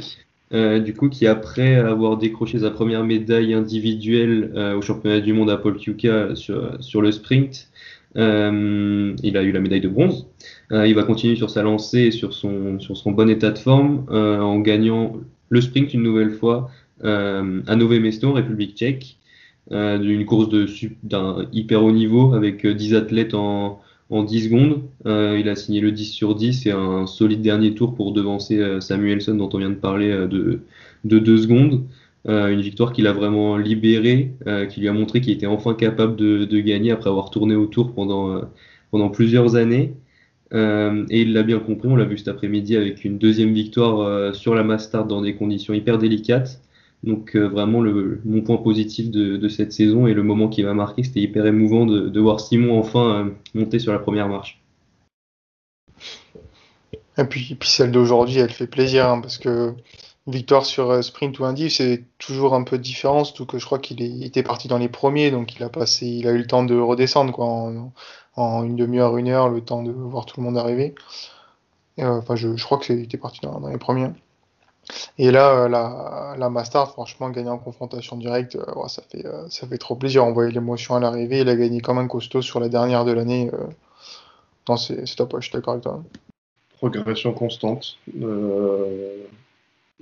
[0.54, 5.34] euh, du coup, qui après avoir décroché sa première médaille individuelle euh, au championnat du
[5.34, 7.70] monde à Paul sur, sur le sprint,
[8.16, 10.28] il a eu la médaille de bronze.
[10.72, 14.60] il va continuer sur sa lancée sur son, sur son bon état de forme en
[14.60, 15.18] gagnant
[15.50, 16.70] le sprint une nouvelle fois
[17.04, 19.18] à Nové Mesto, République tchèque,
[19.70, 20.48] d'une course
[21.04, 24.84] d'un hyper haut niveau avec 10 athlètes en en 10 secondes.
[25.06, 28.60] Euh, il a signé le 10 sur 10 et un solide dernier tour pour devancer
[28.60, 30.62] euh, Samuelson dont on vient de parler euh, de,
[31.04, 31.84] de 2 secondes.
[32.26, 34.34] Une victoire qu'il a vraiment libérée,
[34.70, 37.94] qui lui a montré qu'il était enfin capable de, de, gagner après avoir tourné autour
[37.94, 38.42] pendant,
[38.92, 39.94] pendant plusieurs années.
[40.52, 44.56] et il l'a bien compris, on l'a vu cet après-midi avec une deuxième victoire sur
[44.56, 46.62] la Mastard dans des conditions hyper délicates.
[47.06, 50.74] Donc euh, vraiment le, mon point positif de, cette saison et le moment qui m'a
[50.74, 54.60] marqué, c'était hyper émouvant de, voir Simon enfin euh, monter sur la première marche.
[57.18, 59.74] Et puis, puis celle d'aujourd'hui, elle fait plaisir hein, parce que
[60.28, 63.80] victoire sur euh, sprint ou indiv, c'est toujours un peu différent, surtout que je crois
[63.80, 66.64] qu'il était parti dans les premiers, donc il a passé, il a eu le temps
[66.64, 67.46] de redescendre quoi,
[68.36, 70.96] en, une demi-heure, une heure, le temps de voir tout le monde arriver.
[72.00, 74.10] enfin, je, crois que c'était parti dans les premiers.
[75.18, 79.48] Et là, euh, la, la Mastard, franchement, gagner en confrontation directe, euh, ça, fait, euh,
[79.50, 80.26] ça fait trop plaisir.
[80.26, 81.40] On voyait l'émotion à l'arrivée.
[81.40, 83.52] Il a gagné comme un costaud sur la dernière de l'année.
[84.68, 86.04] Non, c'est top, je suis d'accord avec toi.
[86.78, 87.98] Progression constante.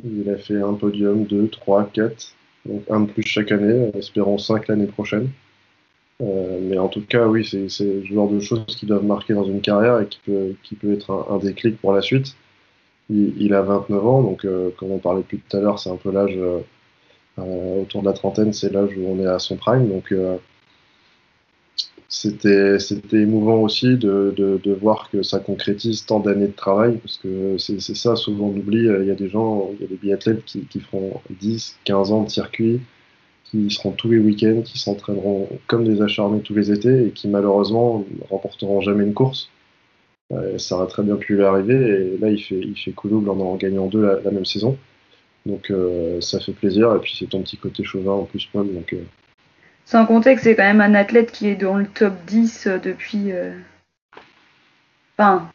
[0.03, 2.33] Il a fait un podium, deux, trois, quatre.
[2.65, 5.29] Donc un de plus chaque année, espérons cinq l'année prochaine.
[6.19, 9.61] mais en tout cas, oui, c'est le genre de choses qui doivent marquer dans une
[9.61, 12.35] carrière et qui peut, qui peut être un, déclic pour la suite.
[13.09, 16.11] Il, a 29 ans, donc comme on parlait plus tout à l'heure, c'est un peu
[16.11, 16.37] l'âge
[17.37, 19.89] autour de la trentaine, c'est l'âge où on est à son prime.
[19.89, 20.13] Donc
[22.09, 22.77] c'était
[23.13, 28.15] émouvant aussi de, voir que ça concrétise tant d'années de travail, parce que c'est ça,
[28.15, 31.21] souvent on oublie, il y a des gens, il y a des biathlètes qui, feront
[31.31, 32.81] 10, 15 ans de circuit,
[33.45, 37.27] qui seront tous les week-ends, qui s'entraîneront comme des acharnés tous les étés et qui
[37.27, 39.49] malheureusement ne remporteront jamais une course.
[40.57, 43.39] ça aurait très bien pu lui arriver et là il fait, il fait coulouble en
[43.39, 44.77] en gagnant deux la, même saison.
[45.45, 48.73] Donc euh, ça fait plaisir et puis c'est ton petit côté chauvin en plus, Paul.
[48.73, 49.03] Donc, euh,
[49.93, 52.79] sans compter que c'est quand même un athlète qui est dans le top 10 euh,
[52.79, 53.31] depuis.
[53.31, 53.55] Euh,
[55.15, 55.51] enfin.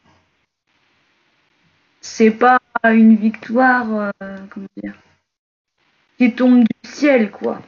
[2.01, 4.13] C'est pas une victoire.
[4.23, 4.95] Euh, comment dire
[6.19, 7.61] Qui tombe du ciel, quoi.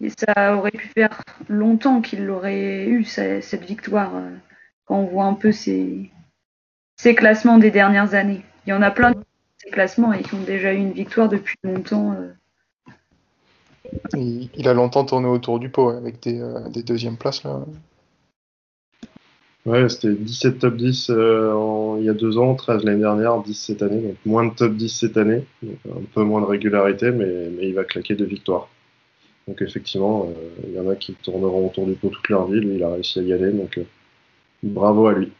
[0.00, 4.12] Et ça aurait pu faire longtemps qu'il l'aurait eu, cette victoire,
[4.84, 6.12] quand on voit un peu ses,
[7.16, 8.44] classements des dernières années.
[8.64, 9.18] Il y en a plein de
[9.58, 12.16] ces classements et qui ont déjà eu une victoire depuis longtemps.
[14.14, 17.64] Il, a longtemps tourné autour du pot avec des, euh, des, deuxièmes places là.
[19.66, 23.54] Ouais, c'était 17 top 10 euh, il y a deux ans, 13 l'année dernière, 10
[23.54, 27.50] cette année, donc moins de top 10 cette année, un peu moins de régularité, mais,
[27.60, 28.68] il va claquer deux victoires.
[29.46, 32.60] Donc effectivement, euh, il y en a qui tourneront autour du pot toute leur vie,
[32.60, 33.78] lui il a réussi à y aller, donc
[34.62, 35.30] bravo à lui.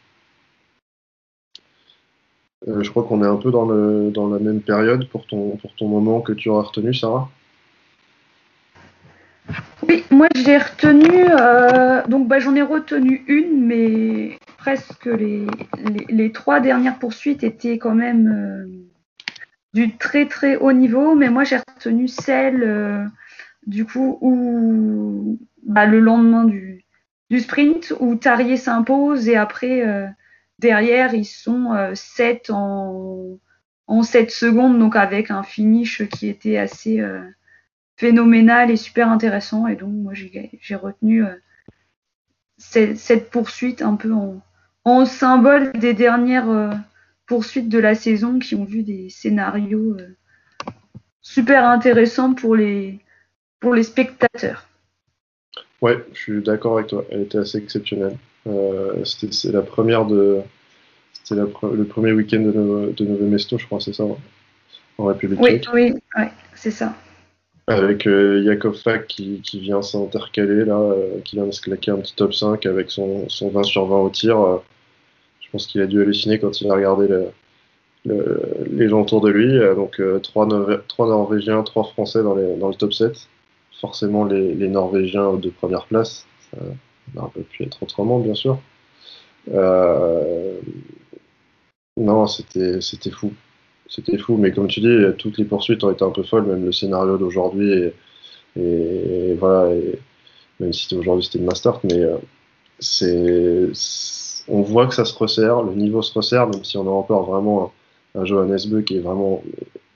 [2.67, 5.75] je crois qu'on est un peu dans, le, dans la même période pour ton, pour
[5.77, 7.31] ton moment que tu auras retenu, Sarah?
[10.21, 15.47] Moi j'ai retenu, euh, donc bah, j'en ai retenu une, mais presque les,
[16.11, 18.67] les, trois dernières poursuites étaient quand même euh,
[19.73, 23.07] du très très haut niveau, mais moi j'ai retenu celle euh,
[23.67, 26.85] du coup où bah, le lendemain du,
[27.31, 29.83] du, sprint où Tarier s'impose et après
[30.59, 33.39] derrière ils sont 7 en,
[33.87, 37.03] en 7 secondes, donc avec un finish qui était assez
[38.01, 39.67] phénoménal et super intéressant.
[39.67, 41.35] Et donc, moi, j'ai retenu euh,
[42.57, 44.13] cette, poursuite un peu
[44.85, 46.71] en, symbole des dernières euh,
[47.27, 50.17] poursuites de la saison qui ont vu des scénarios euh,
[51.21, 53.01] super intéressants pour les,
[53.61, 54.67] pour les spectateurs.
[55.83, 57.05] Ouais, je suis d'accord avec toi.
[57.11, 58.17] Elle était assez exceptionnelle.
[59.05, 60.41] C'était la première de.
[61.13, 64.05] C'était le premier week-end de, de Nové Mesto, je crois, c'est ça,
[64.99, 65.95] en République Oui, oui,
[66.55, 66.95] c'est ça.
[67.67, 71.91] Avec euh, Yakov Fak qui, qui vient s'intercaler là, euh, qui vient de se claquer
[71.93, 74.41] un petit top 5 avec son, son 20 sur 20 au tir.
[74.41, 74.59] Euh,
[75.41, 77.09] je pense qu'il a dû halluciner quand il a regardé
[78.05, 79.59] les gens autour de lui.
[79.75, 83.29] donc 3, Norvégiens, 3 Français dans, les, dans, le top 7.
[83.81, 86.27] Forcément les, les, Norvégiens de première place.
[86.53, 86.59] Ça
[87.15, 88.61] n'a pas pu être autrement bien sûr.
[91.97, 93.33] non, c'était fou
[93.91, 94.39] c'était fou.
[94.39, 97.19] Mais comme tu dis, toutes les poursuites ont été un peu folles, même le scénario
[97.19, 97.93] d'aujourd'hui.
[98.57, 99.75] Et, voilà,
[100.61, 102.17] même si aujourd'hui c'était une master, mais euh,
[102.79, 103.69] c'est,
[104.49, 107.25] on voit que ça se resserre, le niveau se resserre, même si on a encore
[107.31, 107.73] vraiment
[108.15, 109.43] un, Johannes Beu qui est vraiment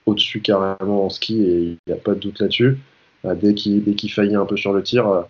[0.07, 2.79] au-dessus carrément en ski et il n'y a pas de doute là-dessus.
[3.25, 5.23] Euh, dès qu'il, faillit un peu sur le tir, euh,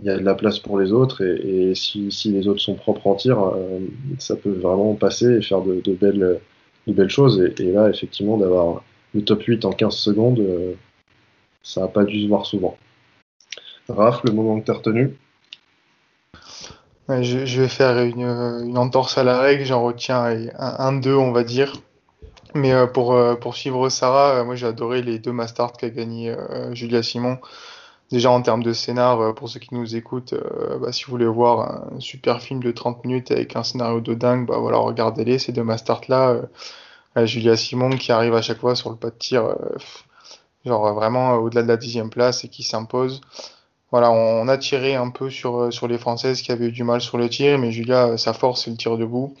[0.00, 3.06] il y a de la place pour les autres et, si, les autres sont propres
[3.08, 3.52] en tir,
[4.18, 6.38] ça peut vraiment passer et faire de belles
[6.88, 7.40] une belle chose.
[7.58, 8.82] Et, là, effectivement, d'avoir
[9.14, 10.72] le top 8 en 15 secondes, euh,
[11.62, 12.76] ça n'a pas dû se voir souvent.
[13.88, 15.16] Raph, le moment que tu as retenu
[17.22, 20.26] je, vais faire une, entorse à la règle, j'en retiens
[20.58, 21.72] un 2 on va dire.
[22.54, 26.34] Mais euh, pour, euh, pour suivre Sarah, moi j'ai adoré les deux Mastart qu'a gagné
[26.72, 27.38] Julia Simon.
[28.10, 30.34] Déjà en termes de scénar, pour ceux qui nous écoutent,
[30.80, 34.14] bah, si vous voulez voir un super film de 30 minutes avec un scénario de
[34.14, 36.40] dingue, bah voilà, regardez-les, ces deux Mastart là.
[37.26, 39.56] Julia Simon qui arrive à chaque fois sur le pas de tir, euh,
[40.64, 43.20] genre euh, vraiment euh, au-delà de la dixième place et qui s'impose.
[43.90, 47.00] Voilà, on, a tiré un peu sur, sur les Françaises qui avaient eu du mal
[47.00, 49.34] sur le tir, mais Julia, sa force, c'est le tir debout.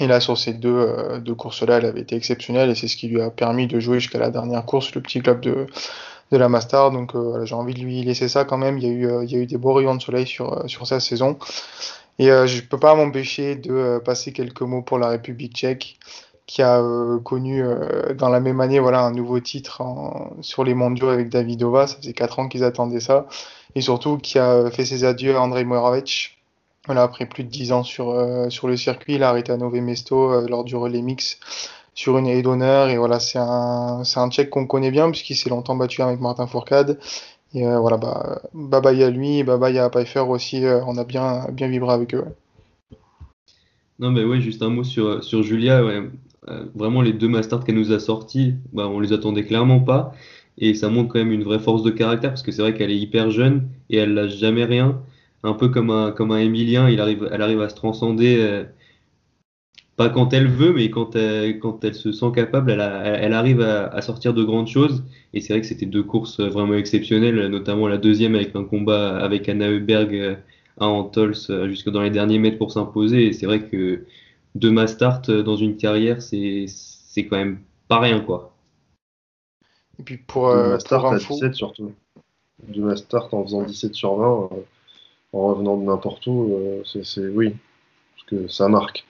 [0.00, 3.06] Et là, sur ces deux, deux courses-là, elle avait été exceptionnelle et c'est ce qui
[3.06, 5.68] lui a permis de jouer jusqu'à la dernière course, le petit club de,
[6.32, 6.90] de la Master.
[6.90, 7.12] Donc
[7.44, 8.78] j'ai envie de lui laisser ça quand même.
[8.78, 10.86] Il y a eu, il y a eu des beaux rayons de soleil sur, sur
[10.86, 11.38] sa saison.
[12.18, 15.98] Et je peux pas m'empêcher de passer quelques mots pour la République tchèque
[16.46, 19.82] qui a euh, connu euh, dans la même année voilà un nouveau titre
[20.40, 21.86] sur les mondiaux avec Davidova.
[21.86, 23.26] Ça faisait 4 ans qu'ils attendaient ça.
[23.74, 26.38] Et surtout qui a fait ses adieux à Andrei Moravec.
[26.86, 29.56] Voilà, après plus de 10 ans sur, euh, sur le circuit, il a arrêté à
[29.56, 31.40] Nové Mesto lors du relais mix
[31.96, 32.88] sur une haie d'honneur.
[32.88, 36.20] Et voilà, c'est un, c'est un Tchèque qu'on connaît bien puisqu'il s'est longtemps battu avec
[36.20, 37.00] Martin Fourcade.
[37.54, 41.46] Et voilà, bah, bye bye à lui, bye bye à Pfeiffer aussi, on a bien,
[41.52, 42.24] bien vibré avec eux.
[43.98, 45.82] Non, mais ouais, juste un mot sur, sur Julia.
[46.74, 50.12] vraiment, les deux Masters qu'elle nous a sortis, bah, on les attendait clairement pas.
[50.58, 52.90] Et ça montre quand même une vraie force de caractère parce que c'est vrai qu'elle
[52.90, 55.00] est hyper jeune et elle lâche jamais rien.
[55.42, 58.64] Un peu comme un, comme un Emilien, il arrive, elle arrive à se transcender, euh,
[59.96, 63.60] pas quand elle veut, mais quand elle, quand elle se sent capable, elle, elle arrive
[63.60, 65.04] à, sortir de grandes choses.
[65.32, 69.16] Et c'est vrai que c'était deux courses vraiment exceptionnelles, notamment la deuxième avec un combat
[69.18, 70.36] avec Anna Heuberg euh,
[70.78, 73.26] à Antols euh, jusque dans les derniers mètres pour s'imposer.
[73.26, 74.04] Et c'est vrai que
[74.54, 76.66] deux Mastart dans une carrière, c'est
[77.16, 78.56] quand même pas rien, quoi.
[79.98, 81.34] Et puis pour, euh, pour info...
[81.34, 81.92] 17 surtout.
[82.68, 84.62] Du Mastart en faisant 17 sur 20, euh,
[85.32, 87.54] en revenant de n'importe où, euh, c'est oui,
[88.14, 89.06] parce que ça marque.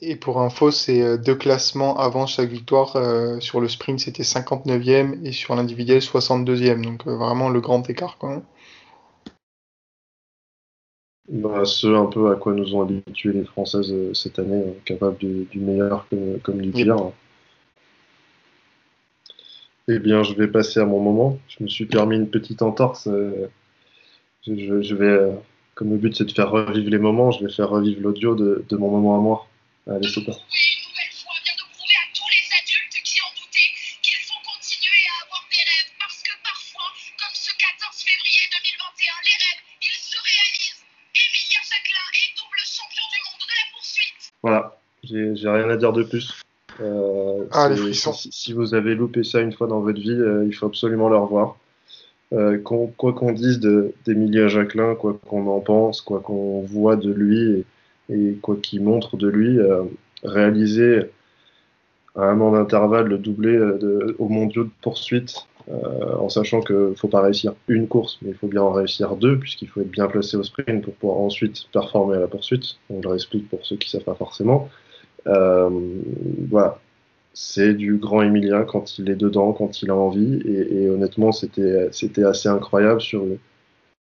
[0.00, 2.96] Et, pour info, c'est deux classements avant chaque victoire.
[3.42, 6.82] sur le sprint, c'était 59e et sur l'individuel, 62e.
[6.82, 8.42] Donc vraiment le grand écart quand même.
[11.28, 15.48] Bah, ce un peu à quoi nous ont habitués les Françaises cette année, capables du,
[15.54, 16.06] meilleur
[16.42, 17.12] comme, du pire.
[19.88, 21.38] Eh bien, je vais passer à mon moment.
[21.48, 23.08] Je me suis permis une petite entorse.
[23.08, 23.48] Euh,
[24.46, 25.32] je, vais, euh,
[25.74, 28.64] comme le but c'est de faire revivre les moments, je vais faire revivre l'audio de,
[28.76, 29.46] mon moment à moi.
[29.88, 30.42] Allez, c'est parti.
[44.42, 46.42] Voilà, j'ai rien à dire de plus.
[46.80, 47.68] Euh, ah,
[48.12, 51.16] si, vous avez loupé ça une fois dans votre vie, euh, il faut absolument le
[51.16, 51.56] revoir.
[52.32, 57.64] Euh, quoi qu'on dise d'Emilia Jacquelin, quoi qu'on en pense, quoi qu'on voit de lui
[58.10, 59.58] et, quoi qu'il montre de lui,
[60.22, 61.10] réaliser
[62.14, 66.94] à un an d'intervalle le doublé de, au mondiaux de poursuite, en sachant qu'il ne
[66.94, 69.90] faut pas réussir une course, mais il faut bien en réussir deux, puisqu'il faut être
[69.90, 72.76] bien placé au sprint pour pouvoir ensuite performer à la poursuite.
[72.90, 74.68] On le réexplique pour ceux qui ne savent pas forcément.
[75.26, 75.70] Euh,
[76.50, 76.80] voilà,
[77.32, 80.40] c'est du grand Emilien quand il est dedans, quand il a envie.
[80.44, 83.24] Et, honnêtement, c'était c'était assez incroyable sur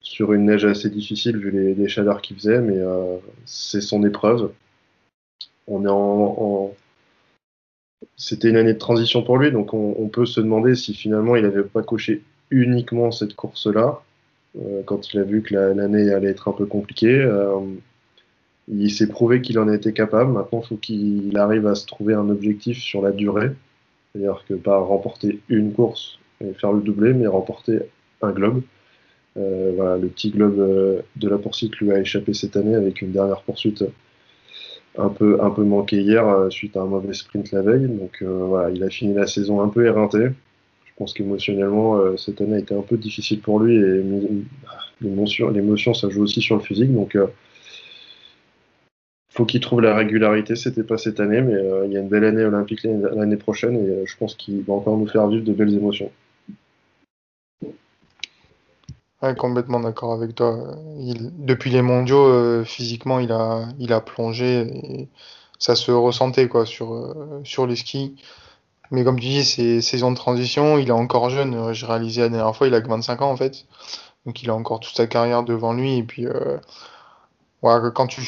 [0.01, 4.53] sur une neige assez difficile vu les, chaleurs qu'il faisait, mais euh, c'est son épreuve.
[5.67, 6.75] On est en,
[8.17, 11.43] c'était une année de transition pour lui, donc on, peut se demander si finalement il
[11.43, 14.01] n'avait pas coché uniquement cette course-là,
[14.59, 17.29] euh, quand il a vu que l'année allait être un peu compliquée.
[18.71, 20.33] Il s'est prouvé qu'il en était capable.
[20.33, 23.51] Maintenant, il faut qu'il arrive à se trouver un objectif sur la durée.
[24.13, 27.81] C'est-à-dire que pas remporter une course et faire le doublé, mais remporter
[28.21, 28.63] un globe.
[29.39, 33.03] Euh, voilà, le petit globe euh, de la poursuite lui a échappé cette année avec
[33.03, 33.85] une dernière poursuite
[34.97, 37.89] un peu, un peu manquée hier euh, suite à un mauvais sprint la veille.
[37.89, 40.29] Donc voilà, il a fini la saison un peu éreinté.
[40.85, 44.03] Je pense qu'émotionnellement, cette année a été un peu difficile pour lui et
[45.01, 46.93] l'émotion, ça joue aussi sur le physique.
[46.93, 47.17] Donc
[49.39, 50.57] faut qu'il trouve la régularité.
[50.57, 53.77] C'était pas cette année, mais euh, il y a une belle année olympique l'année prochaine
[53.77, 56.11] et euh, je pense qu'il va encore nous faire vivre de belles émotions.
[59.37, 60.59] Complètement d'accord avec toi.
[61.39, 65.09] depuis les mondiaux, euh, physiquement, il a, il a plongé et
[65.59, 67.15] ça se ressentait quoi sur,
[67.45, 68.17] sur les skis.
[68.91, 70.79] Mais comme tu dis, c'est saison de transition.
[70.79, 71.73] Il est encore jeune.
[71.75, 73.67] J'ai réalisé la dernière fois, il a que 25 ans en fait.
[74.27, 75.99] Donc il a encore toute sa carrière devant lui.
[75.99, 76.27] Et puis
[77.63, 78.23] quand tu,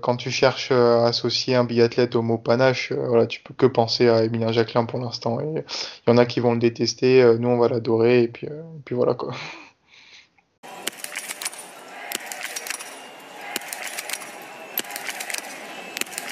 [0.00, 3.66] quand tu cherches à associer un biathlète au mot panache, euh, voilà, tu peux que
[3.66, 5.38] penser à Emilien Jacquelin pour l'instant.
[5.40, 5.62] Il
[6.08, 8.62] y en a qui vont le détester, euh, nous on va l'adorer, et puis, euh,
[8.78, 9.32] et puis voilà quoi.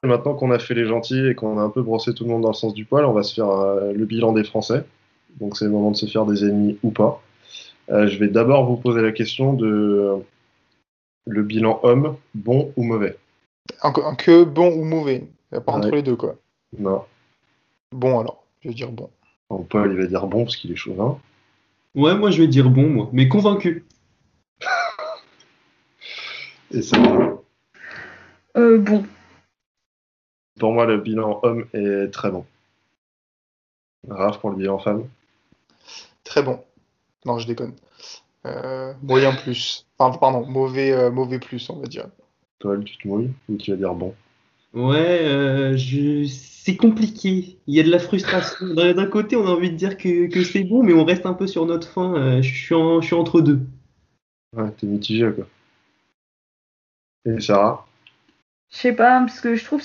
[0.04, 2.42] Maintenant qu'on a fait les gentils et qu'on a un peu brossé tout le monde
[2.42, 3.50] dans le sens du poil, on va se faire
[3.92, 4.84] le bilan des Français.
[5.38, 7.22] Donc c'est le moment de se faire des ennemis ou pas.
[7.88, 10.22] je vais d'abord vous poser la question de
[11.26, 13.16] le bilan homme, bon ou mauvais
[14.18, 16.36] Que bon ou mauvais Pas entre les deux, quoi.
[16.78, 17.04] Non.
[17.92, 19.10] Bon, alors, je vais dire bon.
[19.68, 21.18] Paul, il va dire bon parce qu'il est chauvin.
[21.94, 23.08] Ouais, moi, je vais dire bon, moi.
[23.12, 23.84] Mais convaincu.
[26.72, 26.96] Et ça
[28.56, 29.04] euh, Bon.
[30.58, 32.44] Pour moi, le bilan homme est très bon.
[34.08, 35.08] Rare pour le bilan femme.
[36.24, 36.62] Très bon.
[37.24, 37.74] Non, je déconne.
[38.46, 39.86] Euh, moyen plus.
[39.98, 42.06] Enfin, pardon, mauvais, euh, mauvais plus, on va dire.
[42.58, 44.14] Paul, tu te mouilles ou tu vas dire bon?
[44.72, 46.24] Ouais, euh, je...
[46.26, 47.58] c'est compliqué.
[47.66, 48.66] Il y a de la frustration.
[48.74, 51.34] D'un côté, on a envie de dire que, que c'est bon, mais on reste un
[51.34, 52.40] peu sur notre fin.
[52.40, 53.60] je, suis je suis entre deux.
[54.56, 55.46] Ouais, t'es mitigé, quoi.
[57.26, 57.86] Et Sarah?
[58.70, 59.82] Je sais pas, parce que je trouve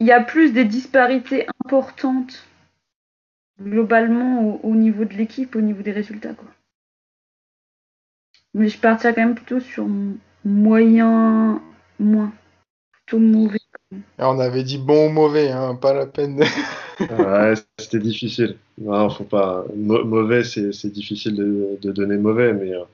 [0.00, 2.46] il y a plus des disparités importantes
[3.60, 6.34] globalement au, niveau de l'équipe, au niveau des résultats.
[6.34, 6.48] Quoi.
[8.54, 9.86] Mais je partirais quand même plutôt sur
[10.44, 11.62] moyen,
[11.98, 12.32] moins,
[12.92, 13.58] plutôt mauvais.
[14.18, 16.40] on avait dit bon ou mauvais, hein, pas la peine.
[17.00, 18.58] ouais, c'était difficile.
[18.78, 19.64] Non, faut pas.
[19.74, 22.74] mauvais, c'est difficile de, donner mauvais, mais.
[22.74, 22.84] Euh,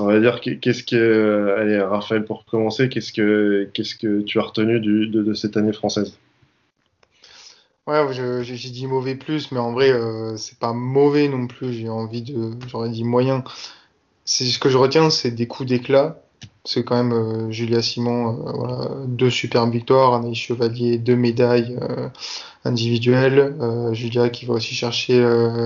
[0.00, 1.54] on va dire qu'est-ce que.
[1.58, 6.18] Allez, Raphaël, pour commencer, qu'est-ce que, que tu as retenu de, cette année française?
[7.86, 11.72] Ouais, j'ai dit mauvais plus, mais en vrai, euh, c'est pas mauvais non plus.
[11.72, 12.52] J'ai envie de.
[12.68, 13.44] J'aurais dit moyen.
[14.24, 16.22] Ce que je retiens, c'est des coups d'éclat
[16.64, 22.08] c'est quand même euh, Julia Simon, euh, deux superbes victoires, Anaïs Chevalier, deux médailles euh,
[22.64, 23.54] individuelles,
[23.92, 25.18] Julia qui va aussi chercher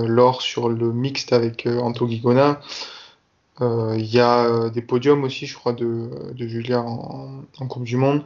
[0.07, 2.61] l'or sur le mixte avec Anto Gigona.
[3.61, 8.23] Il y a des podiums aussi, je crois, de, de Julia en, Coupe du Monde.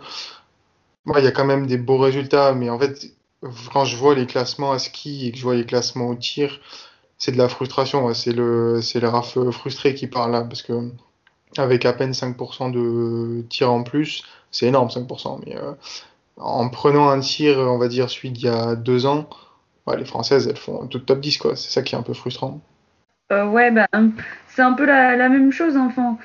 [1.06, 3.14] Il y a quand même des beaux résultats, mais en fait,
[3.74, 6.60] quand je vois les classements à ski et que je vois les classements au tir,
[7.18, 8.14] c'est de la frustration.
[8.14, 10.92] C'est le, c'est le RAF frustré qui parle là, parce que
[11.58, 15.42] avec à peine 5% de tir en plus, c'est énorme 5%.
[15.46, 15.74] Mais euh,
[16.38, 19.30] en prenant un tir, on va dire, celui d'il y a deux ans,
[19.96, 21.56] les Françaises, elles font tout top 10, quoi.
[21.56, 22.62] C'est ça qui est un peu frustrant.
[23.32, 23.88] Euh, ouais, bah,
[24.48, 25.78] c'est un peu la, même chose.
[25.78, 26.18] Enfin,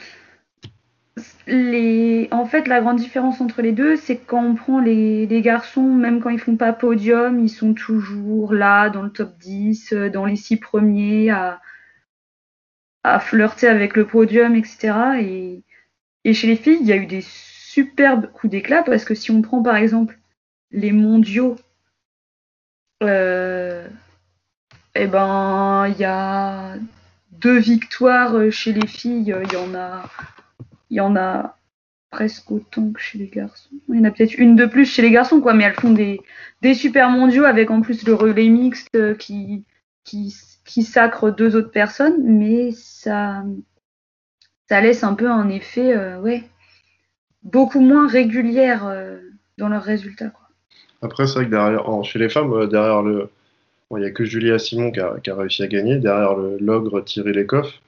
[1.47, 2.29] les...
[2.31, 5.83] En fait, la grande différence entre les deux, c'est que quand on prend les, garçons,
[5.83, 10.11] même quand ils font pas podium, ils sont toujours là, dans le top 10, euh,
[10.11, 11.61] dans les six premiers, à,
[13.05, 15.21] à flirter avec le podium, etc.
[15.21, 15.63] Et,
[16.25, 17.23] et chez les filles, il y a eu des
[17.75, 20.19] superbes coups d'éclat parce que si on prend par exemple
[20.71, 21.57] les mondiaux,
[23.03, 23.89] euh,
[24.95, 26.75] eh ben il y a
[27.33, 30.03] deux victoires chez les filles, il y en a,
[30.91, 31.57] y en a
[32.11, 33.71] presque autant que chez les garçons.
[33.89, 35.91] Il y en a peut-être une de plus chez les garçons, quoi, mais elles font
[35.91, 36.21] des,
[36.75, 39.65] super mondiaux avec en plus le relais mixte qui,
[40.05, 40.33] qui
[40.65, 43.45] qui sacre deux autres personnes, mais ça,
[44.69, 46.39] ça laisse un peu un effet, euh,
[47.43, 49.19] beaucoup moins régulière euh,
[49.59, 50.31] dans leurs résultats.
[50.31, 50.49] Quoi.
[51.03, 53.31] Après, c'est vrai que chez les femmes, euh, derrière le,
[53.97, 55.99] il n'y a que Julia Simon qui a, réussi à gagner.
[55.99, 57.81] Derrière le l'ogre Thierry Lecoff,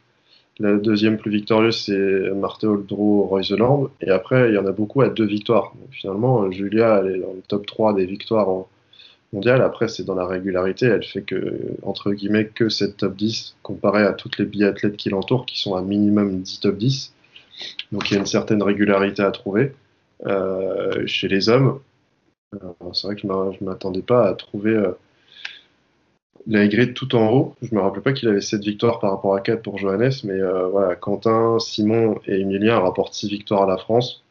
[0.58, 3.90] la deuxième plus victorieuse, c'est Marthe Oldro Royseland.
[4.00, 5.72] Et après, il y en a beaucoup à deux victoires.
[5.90, 8.68] Finalement, Julia, est dans le top 3 des victoires en,
[9.32, 9.62] mondiale.
[9.62, 10.86] Après, c'est dans la régularité.
[10.86, 15.10] Elle fait que, entre guillemets, que cette top 10 comparé à toutes les biathlètes qui
[15.10, 17.12] l'entourent, qui sont à minimum 10 top 10.
[17.92, 19.72] Donc il y a une certaine régularité à trouver.
[20.26, 21.80] Euh, chez les hommes,
[22.54, 24.92] euh, c'est vrai que je ne m'attendais pas à trouver euh,
[26.46, 27.54] la grid tout en haut.
[27.62, 30.38] Je me rappelais pas qu'il avait 7 victoires par rapport à 4 pour Johannes, mais
[30.70, 34.22] voilà, Quentin, Simon et Emilien rapportent 6 victoires à la France.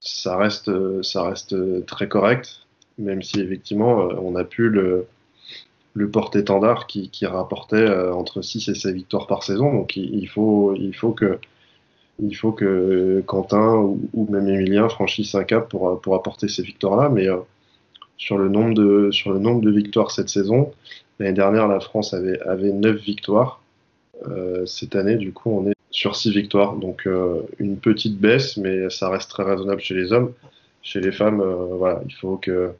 [0.00, 0.70] Ça reste,
[1.02, 1.54] ça reste
[1.86, 2.62] très correct
[2.98, 5.06] même si effectivement euh, on a pu le,
[5.94, 9.72] le porte-étendard qui, rapportait euh, entre 6 et 7 victoires par saison.
[9.72, 11.38] Donc il, faut, il, faut, que,
[12.20, 17.08] il faut que Quentin ou, même Emilien franchissent un cap pour, pour apporter ces victoires-là.
[17.08, 17.38] Mais euh,
[18.22, 20.72] sur, le nombre de, sur le nombre de victoires cette saison,
[21.18, 23.60] l'année dernière, la France avait, avait 9 victoires.
[24.66, 26.76] cette année, du coup, on est sur 6 victoires.
[26.76, 27.08] Donc
[27.58, 30.32] une petite baisse, mais ça reste très raisonnable chez les hommes.
[30.82, 31.42] Chez les femmes,
[31.78, 32.70] voilà, il faut que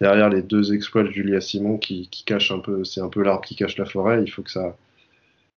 [0.00, 3.22] derrière les deux exploits de Julia Simon qui, qui cachent un peu, c'est un peu
[3.22, 4.22] l'arbre qui cache la forêt.
[4.24, 4.74] Il faut que ça,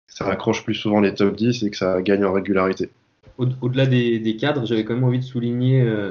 [0.06, 2.88] ça accroche plus souvent les top 10 et que ça gagne en régularité.
[3.36, 6.10] Au-delà des, cadres, j'avais quand même envie de souligner euh,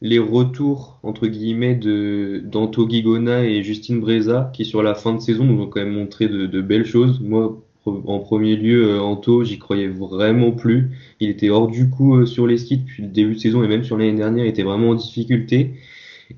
[0.00, 5.20] les retours entre guillemets de d'Anto Gigona et Justine Breza qui sur la fin de
[5.20, 7.20] saison nous ont quand même montré de, belles choses.
[7.20, 10.90] Moi, en premier lieu, euh, Anto, j'y croyais vraiment plus.
[11.20, 13.68] Il était hors du coup euh, sur les skis depuis le début de saison et
[13.68, 15.74] même sur l'année dernière, il était vraiment en difficulté.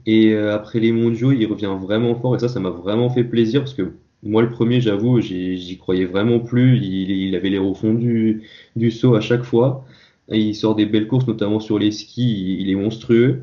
[0.07, 3.25] Et euh, après les mondiaux, il revient vraiment fort et ça, ça m'a vraiment fait
[3.25, 3.93] plaisir parce que
[4.23, 6.79] moi, le premier, j'avoue, j'y croyais vraiment plus.
[6.79, 8.43] Il, avait les au fond du,
[8.77, 9.85] du, saut à chaque fois.
[10.31, 12.59] Il sort des belles courses, notamment sur les skis.
[12.61, 13.43] Il, est monstrueux.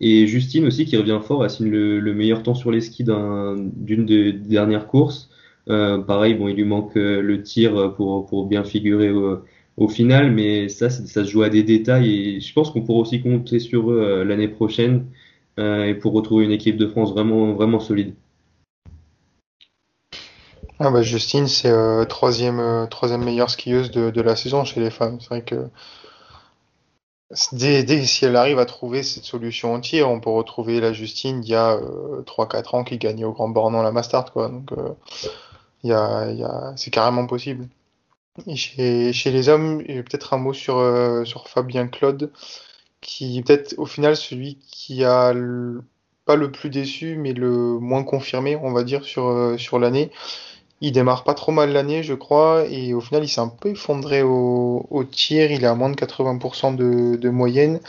[0.00, 4.06] Et Justine aussi, qui revient fort, assigne le, le meilleur temps sur les skis d'une
[4.06, 5.30] des dernières courses.
[5.70, 9.10] Euh, pareil, bon, il lui manque euh, le tir pour, bien figurer
[9.76, 12.36] au, final, mais ça, ça se joue à des détails.
[12.36, 15.06] Et je pense qu'on pourra aussi compter sur eux l'année prochaine.
[15.58, 18.14] Euh, et pour retrouver une équipe de France vraiment, vraiment solide.
[20.80, 24.80] Ah bah Justine, c'est euh, troisième, euh, troisième meilleure skieuse de, de, la saison chez
[24.80, 25.18] les femmes.
[25.20, 25.68] C'est vrai que
[27.52, 31.42] dès, dès, si elle arrive à trouver cette solution entière, on peut retrouver la Justine
[31.42, 31.78] il y a
[32.26, 34.32] 3-4 ans qui gagnait au Grand Bornand la Mastart.
[34.32, 34.48] Quoi.
[34.48, 34.70] Donc
[35.82, 37.68] il y a, y a, c'est carrément possible.
[38.46, 40.76] Et chez, chez les hommes, peut-être un mot sur,
[41.24, 42.30] sur Fabien Claude
[43.04, 45.32] qui est peut-être au final celui qui a
[46.24, 50.10] pas le plus déçu, mais le moins confirmé, on va dire, sur, sur l'année.
[50.84, 53.70] Il démarre pas trop mal l'année, je crois, et au final, il s'est un peu
[53.70, 55.50] effondré au, au tir.
[55.50, 57.80] Il est à moins de 80% de, moyenne.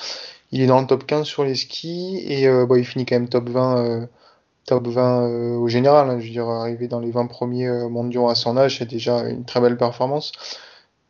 [0.54, 3.28] Il est dans le top 15 sur les skis, et euh, il finit quand même
[3.28, 4.06] top 20, euh,
[4.66, 6.10] top 20 euh, au général.
[6.10, 6.22] Hein.
[6.22, 9.44] je veux dire, arriver dans les 20 premiers mondiaux à son âge, c'est déjà une
[9.44, 10.32] très belle performance.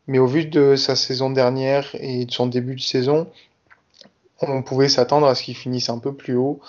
[0.07, 3.27] Mais au vu de sa saison dernière et de son début de saison,
[4.41, 6.59] on pouvait s'attendre à ce qu'il finisse un peu plus haut.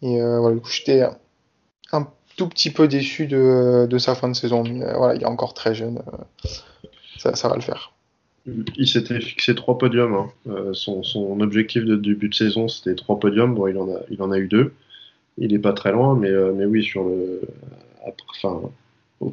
[0.00, 1.02] Et voilà, j'étais
[1.92, 4.64] un tout petit peu déçu de, de sa fin de saison.
[4.64, 6.00] Mais, voilà, il est encore très jeune.
[7.18, 7.92] ça, ça va le faire.
[8.76, 10.14] Il s'était fixé trois podiums.
[10.14, 10.30] Hein.
[10.48, 13.54] Euh, son, son, objectif de début de saison, c'était trois podiums.
[13.54, 14.74] Bon, il en a, il en a eu deux.
[15.38, 17.40] Il n'est pas très loin, mais, euh, mais oui, sur le,
[18.30, 18.60] enfin,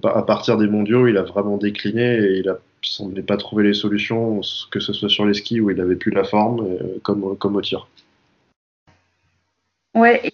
[0.03, 3.73] à partir des mondiaux, il a vraiment décliné et il a semblait pas trouver les
[3.73, 4.41] solutions,
[4.71, 7.55] que ce soit sur les skis où il avait plus la forme, euh, comme, comme
[7.55, 7.87] au tir.
[9.95, 10.31] Ouais,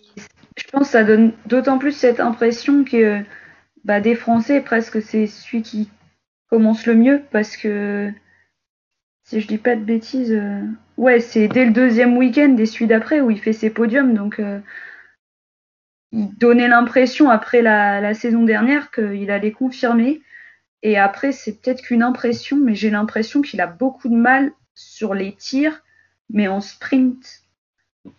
[0.67, 3.21] je pense que ça donne d'autant plus cette impression que
[3.85, 5.89] bah, des Français, presque c'est celui qui
[6.49, 8.11] commence le mieux parce que
[9.23, 10.61] si je dis pas de bêtises, euh,
[10.97, 14.13] ouais, c'est dès le deuxième week-end et celui d'après où il fait ses podiums.
[14.13, 14.59] Donc, euh,
[16.11, 20.21] il donnait l'impression après la, saison dernière qu'il allait confirmer.
[20.83, 25.13] Et après, c'est peut-être qu'une impression, mais j'ai l'impression qu'il a beaucoup de mal sur
[25.13, 25.83] les tirs,
[26.29, 27.41] mais en sprint.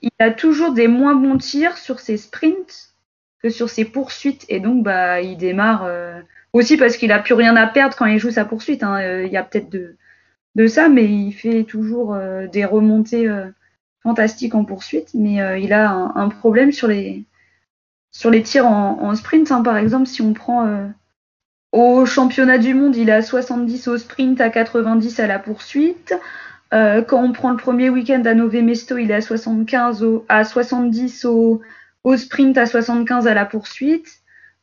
[0.02, 2.94] Il a toujours des moins bons tirs sur ses sprints
[3.42, 4.44] que sur ses poursuites.
[4.48, 6.20] Et donc, bah, il démarre euh,
[6.52, 8.82] aussi parce qu'il a plus rien à perdre quand il joue sa poursuite.
[8.82, 9.22] Hein.
[9.22, 13.46] Il y a peut-être de ça, mais il fait toujours euh, des remontées euh,
[14.02, 15.10] fantastiques en poursuite.
[15.14, 17.24] Mais euh, il a un, problème sur les,
[18.10, 19.50] sur les tirs en, sprint.
[19.52, 19.62] Hein.
[19.62, 20.90] Par exemple, si on prend
[21.72, 26.14] au championnat du monde, il a 70 au sprint, à 90 à la poursuite.
[26.70, 31.24] Quand on prend le premier week-end à Nové Mesto, il est à 75 à 70
[31.24, 31.62] au,
[32.04, 34.08] au, sprint, à 75 à la poursuite.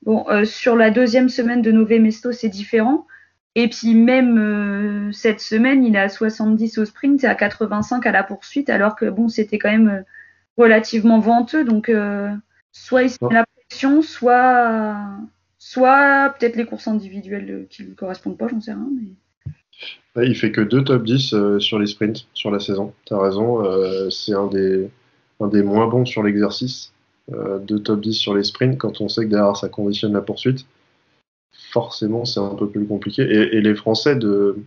[0.04, 3.08] Bon, sur la deuxième semaine de Nové Mesto, c'est différent.
[3.56, 8.06] Et puis même euh, cette semaine, il est à 70 au sprint et à 85
[8.06, 10.02] à la poursuite, alors que bon, c'était quand même euh,
[10.58, 11.64] relativement venteux.
[11.64, 12.30] Donc euh,
[12.74, 14.98] soit il se met la pression, soit
[15.58, 18.90] soit peut-être les courses individuelles qui lui correspondent pas, j'en sais rien.
[18.94, 19.08] Mais...
[20.18, 22.94] il fait que deux top 10 sur les sprints sur la saison.
[23.06, 24.90] Tu as raison, c'est un des,
[25.40, 26.94] un des moins bons sur l'exercice.
[27.30, 30.66] deux top 10 sur les sprints quand on sait que derrière ça conditionne la poursuite
[31.76, 33.24] forcément, c'est un peu plus compliqué.
[33.24, 34.58] Et, les Français, de,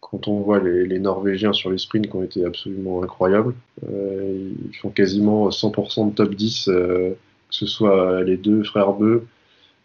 [0.00, 3.54] quand on voit les, Norvégiens sur les sprints qui ont été absolument incroyables,
[3.88, 8.92] euh, ils font quasiment 100% de top 10, euh, que ce soit les deux frères
[8.92, 9.26] Beu,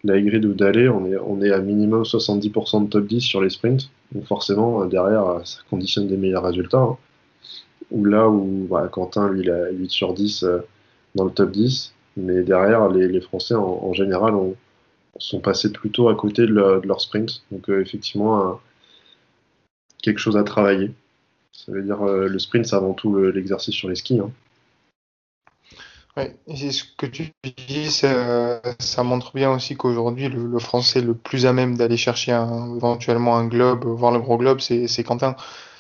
[0.04, 3.50] Laigrid ou Dallé, on est, on est à minimum 70% de top 10 sur les
[3.50, 3.90] sprints.
[4.12, 6.80] Donc forcément, derrière, ça conditionne des meilleurs résultats.
[6.80, 6.98] Hein.
[7.92, 10.60] Ou là où bah, Quentin, lui, il a 8 sur 10 euh,
[11.16, 11.94] dans le top 10.
[12.18, 14.56] Mais derrière, les, Français, en général, ont,
[15.20, 17.44] sont passés plutôt à côté de, leur sprint.
[17.52, 18.60] Donc euh, effectivement,
[20.02, 20.92] quelque chose à travailler.
[21.52, 24.20] Ça veut dire euh, le sprint, c'est avant tout l'exercice sur les skis.
[24.20, 24.32] Hein.
[26.48, 31.54] Et ce que tu dis, ça, montre bien aussi qu'aujourd'hui, le, français le plus à
[31.54, 35.36] même d'aller chercher éventuellement un globe, voir le gros globe, c'est Quentin.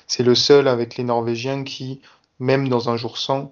[0.07, 2.01] C'est le seul avec les Norvégiens qui,
[2.39, 3.51] même dans un jour sans,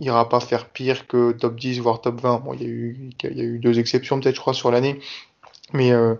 [0.00, 2.40] ira pas faire pire que top 10 voire top 20.
[2.40, 5.00] Bon, il y a eu, y a eu deux exceptions peut-être, je crois, sur l'année,
[5.72, 6.14] mais euh,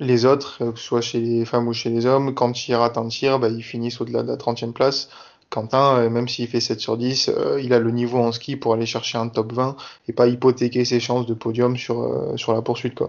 [0.00, 2.74] les autres, euh, que ce soit chez les femmes ou chez les hommes, quand il
[2.74, 5.08] rate un tir, bah, ils finissent au-delà de la 30e place.
[5.54, 7.30] Quentin, euh, même s'il fait 7 sur 10,
[7.62, 9.76] il a le niveau en ski pour aller chercher un top 20
[10.08, 13.00] et pas hypothéquer ses chances de podium sur, sur la poursuite.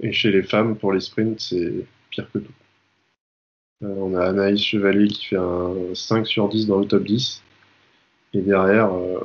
[0.00, 1.72] Et chez les femmes, pour les sprints, c'est
[2.10, 2.52] pire que tout.
[3.82, 7.42] on a Anaïs Chevalier qui fait un 5 sur 10 dans le top 10.
[8.34, 9.20] Et derrière, euh,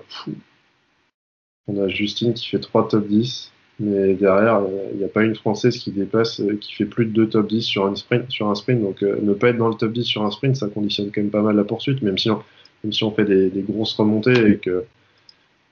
[1.67, 3.51] on a Justine qui fait 3 top 10.
[3.79, 4.61] Mais derrière,
[4.91, 7.47] il n'y a pas une Française qui dépasse, euh, qui fait plus de 2 top
[7.47, 8.29] 10 sur un sprint.
[8.29, 8.81] Sur un sprint.
[8.81, 11.21] Donc euh, ne pas être dans le top 10 sur un sprint, ça conditionne quand
[11.21, 12.41] même pas mal la poursuite, même si on,
[12.83, 14.85] même si on fait des, grosses remontées et que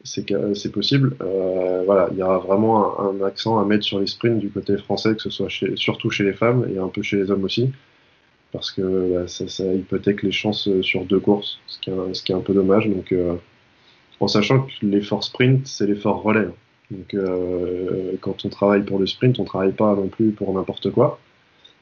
[0.04, 1.16] c'est possible.
[1.86, 5.16] voilà, il y aura vraiment un, accent à mettre sur les sprints du côté français,
[5.16, 7.72] que ce soit surtout chez les femmes et un peu chez les hommes aussi
[8.52, 12.14] parce que bah, ça, ça, hypothèque les chances euh, sur deux courses, ce qui est,
[12.14, 12.88] ce qui est un peu dommage.
[12.88, 13.36] Donc, euh,
[14.20, 16.48] en sachant que l'effort sprint, c'est l'effort relais.
[16.92, 20.92] Donc, euh, quand on travaille pour le sprint, on travaille pas non plus pour n'importe
[20.92, 21.20] quoi.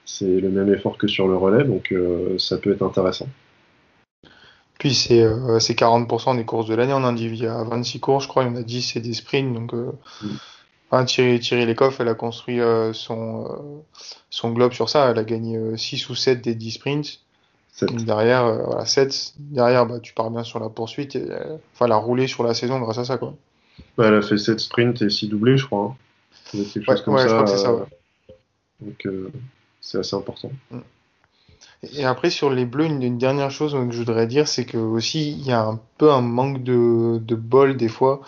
[0.06, 1.94] C'est le même effort que sur le relais, donc
[2.38, 3.28] ça peut être intéressant.
[4.78, 7.44] Puis c'est 40% des courses de l'année en individu.
[7.44, 9.54] Il y a 26 courses, je crois, il y en a 10 c'est des sprints.
[9.54, 10.28] Donc, mm.
[11.04, 13.82] Thierry, Thierry Lecoff, elle a construit euh, son, euh,
[14.30, 15.10] son globe sur ça.
[15.10, 17.20] Elle a gagné 6 euh, ou 7 des 10 sprints.
[17.82, 19.34] Derrière, voilà, 7.
[19.38, 21.18] Derrière, bah, tu pars bien sur la poursuite.
[21.74, 23.18] enfin, elle a roulé sur la saison grâce à ça.
[23.18, 23.34] Quoi.
[23.98, 25.96] Bah, elle a fait 7 sprints et 6 doublés, je crois.
[26.54, 26.58] Hein.
[26.74, 27.34] Quelque chose comme ouais, je ça.
[27.34, 27.86] crois que c'est ça, euh, ouais.
[28.82, 29.32] Donc, euh,
[29.82, 30.52] c'est assez important.
[31.94, 34.78] Et après, sur les Bleus, une, une dernière chose que je voudrais dire, c'est que
[34.78, 38.22] aussi, il y a un peu un manque de, de bol des fois.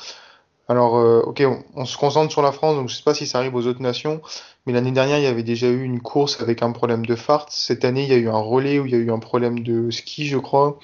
[0.70, 3.26] Alors, euh, ok, on, on se concentre sur la France, donc je sais pas si
[3.26, 4.22] ça arrive aux autres nations,
[4.66, 7.48] mais l'année dernière, il y avait déjà eu une course avec un problème de fart.
[7.52, 9.60] Cette année, il y a eu un relais où il y a eu un problème
[9.60, 10.78] de ski, je crois.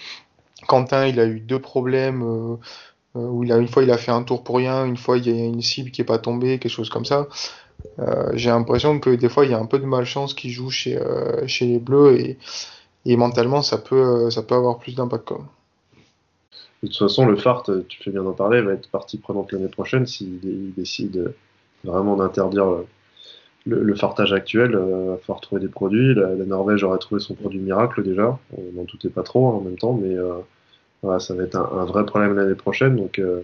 [0.68, 2.56] Quentin, il a eu deux problèmes, euh,
[3.16, 5.28] où il a, une fois, il a fait un tour pour rien, une fois, il
[5.28, 7.28] y a une cible qui est pas tombée, quelque chose comme ça.
[8.00, 10.70] Euh, j'ai l'impression que des fois, il y a un peu de malchance qui joue
[10.70, 12.38] chez, euh, les Bleus
[13.06, 15.48] et, mentalement, ça peut, euh, avoir plus d'impact quand même.
[16.84, 19.54] De toute façon, le FART, euh, tu fais bien d'en parler, va être partie prenante
[19.54, 21.36] l'année prochaine s'il il décide euh,
[21.86, 22.84] vraiment d'interdire
[23.66, 24.72] le, fartage actuel.
[24.72, 26.14] Il va falloir trouver des produits.
[26.14, 28.38] La, Norvège aurait trouvé son produit miracle déjà.
[28.58, 30.40] On n'en doutait pas trop hein, en même temps, mais euh,
[31.04, 32.96] voilà, ça va être un, vrai problème l'année prochaine.
[32.96, 33.42] Donc, euh,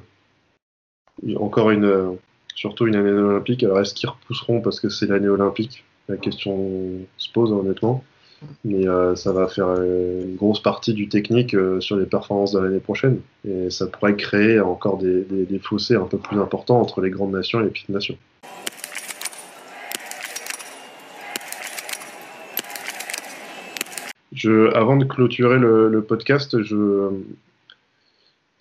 [1.36, 2.18] encore une,
[2.56, 3.64] surtout une année olympique.
[3.64, 5.84] Alors, est-ce qu'ils repousseront parce que c'est l'année olympique?
[6.08, 6.82] La question
[7.18, 8.04] se pose honnêtement.
[8.64, 12.60] Mais euh, ça va faire une grosse partie du technique euh, sur les performances de
[12.60, 13.20] l'année prochaine.
[13.46, 17.60] Et ça pourrait créer encore des fossés un peu plus importants entre les grandes nations
[17.60, 18.18] et les petites nations.
[24.40, 27.10] Je, avant de clôturer le, le podcast, je,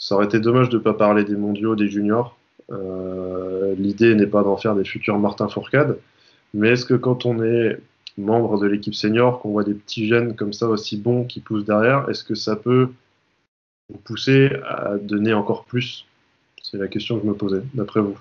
[0.08, 2.38] ça aurait été dommage de ne pas parler des mondiaux, des juniors.
[2.72, 5.98] Euh, L'idée n'est pas d'en faire des futurs Martin Fourcade,
[6.54, 7.78] mais est-ce que quand on est
[8.16, 11.66] membre de l'équipe senior, qu'on voit des petits jeunes comme ça aussi bons qui poussent
[11.66, 12.88] derrière, est-ce que ça peut
[13.90, 16.06] vous pousser à donner encore plus?
[16.62, 18.16] C'est la question que je me posais, d'après vous.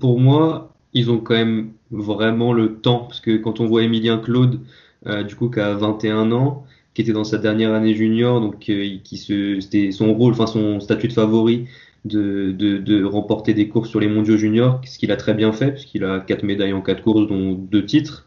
[0.00, 4.18] Pour moi, ils ont quand même vraiment le temps, parce que quand on voit Emilien
[4.18, 4.58] Claude,
[5.06, 6.66] euh, du coup, qui a 21 ans,
[6.96, 10.46] qui était dans sa dernière année junior, donc euh, qui se, c'était son rôle, enfin
[10.46, 11.66] son statut de favori
[12.06, 15.72] de, de, remporter des courses sur les mondiaux juniors, ce qu'il a très bien fait,
[15.72, 18.26] puisqu'il a quatre médailles en quatre courses, dont deux titres.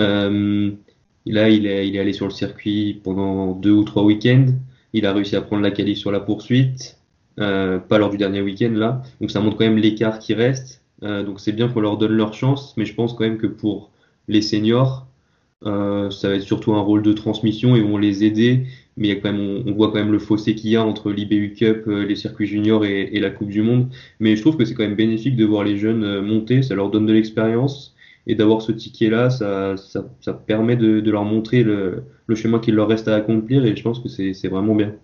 [0.00, 0.72] Euh,
[1.26, 4.46] là, il est, il est allé sur le circuit pendant deux ou trois week-ends.
[4.94, 6.98] Il a réussi à prendre la qualif sur la poursuite,
[7.38, 9.02] euh, pas lors du dernier week-end là.
[9.20, 10.82] Donc ça montre quand même l'écart qui reste.
[11.02, 13.90] Donc c'est bien qu'on leur donne leur chance, mais je pense quand même que pour
[14.26, 15.06] les seniors,
[15.66, 18.66] euh, ça va être surtout un rôle de transmission et vont les aider.
[18.96, 22.04] Mais on, on voit quand même le fossé qu'il y a entre l'IBU Cup, euh,
[22.04, 23.88] les circuits juniors et, la Coupe du Monde.
[24.20, 26.74] Mais je trouve que c'est quand même bénéfique de voir les jeunes euh, monter, ça
[26.74, 27.94] leur donne de l'expérience.
[28.26, 29.74] Et d'avoir ce ticket-là, ça,
[30.46, 33.64] permet de, leur montrer le, le chemin qu'il leur reste à accomplir.
[33.64, 34.94] Et je pense que c'est vraiment bien.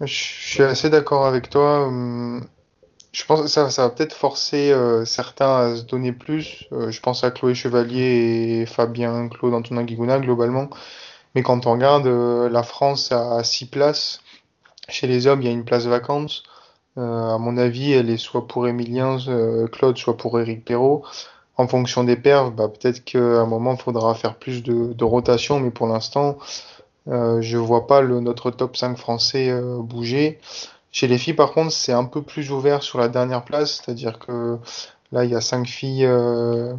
[0.00, 1.88] Je suis assez d'accord avec toi.
[3.12, 6.66] Je pense que ça, ça va peut-être forcer euh, certains à se donner plus.
[6.72, 10.70] Euh, je pense à Chloé Chevalier et Fabien Claude Antonin Guiguna globalement.
[11.34, 14.20] Mais quand on regarde euh, la France à six places,
[14.88, 16.42] chez les hommes, il y a une place vacante.
[16.98, 21.04] Euh, à mon avis, elle est soit pour Emilien euh, Claude, soit pour Eric Perrault.
[21.56, 25.04] En fonction des perfs, bah, peut-être qu'à un moment, il faudra faire plus de, de
[25.04, 26.38] rotation, mais pour l'instant,
[27.08, 30.40] euh, je vois pas le, notre top 5 français bouger.
[30.92, 34.18] Chez les filles, par contre, c'est un peu plus ouvert sur la dernière place, c'est-à-dire
[34.18, 34.58] que
[35.12, 36.74] là, il y a cinq filles, euh,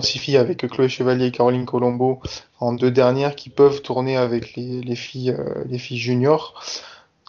[0.00, 2.20] six filles avec Chloé Chevalier et Caroline Colombo
[2.60, 6.62] en deux dernières qui peuvent tourner avec les, les filles, euh, les filles juniors.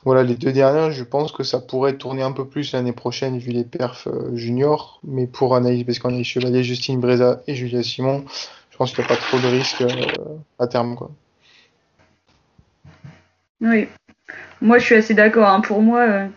[0.05, 3.37] Voilà, les deux dernières, je pense que ça pourrait tourner un peu plus l'année prochaine
[3.37, 7.55] vu les perfs euh, juniors, mais pour Anaïs, parce qu'on a Chevalier, Justine Breza et
[7.55, 8.23] Julia Simon,
[8.69, 10.95] je pense qu'il n'y a pas trop de risques euh, à terme.
[13.59, 13.89] Oui,
[14.61, 15.49] moi je suis assez d'accord.
[15.49, 15.61] Hein.
[15.61, 16.27] Pour moi, euh,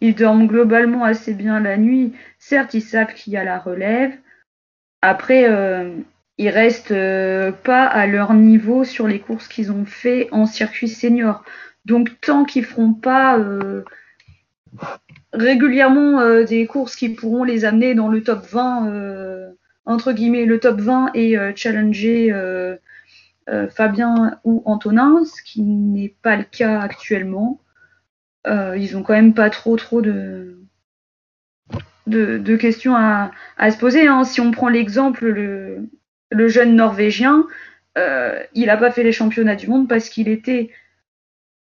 [0.00, 2.12] ils dorment globalement assez bien la nuit.
[2.38, 4.12] Certes, ils savent qu'il y a la relève.
[5.02, 5.90] Après, euh,
[6.38, 10.88] ils restent euh, pas à leur niveau sur les courses qu'ils ont fait en circuit
[10.88, 11.44] senior.
[11.84, 13.84] Donc tant qu'ils feront pas euh,
[15.32, 19.50] régulièrement des courses qui pourront les amener dans le top 20, euh,
[19.84, 22.34] entre guillemets le top 20 et challenger
[23.70, 27.60] Fabien ou Antonin, ce qui n'est pas le cas actuellement.
[28.46, 30.58] Ils ont quand même pas trop trop de,
[32.06, 34.06] de, questions à, à, se poser.
[34.06, 34.24] Hein.
[34.24, 35.88] Si on prend l'exemple, le,
[36.30, 37.46] le jeune Norvégien,
[37.96, 40.70] il n'a pas fait les championnats du monde parce qu'il était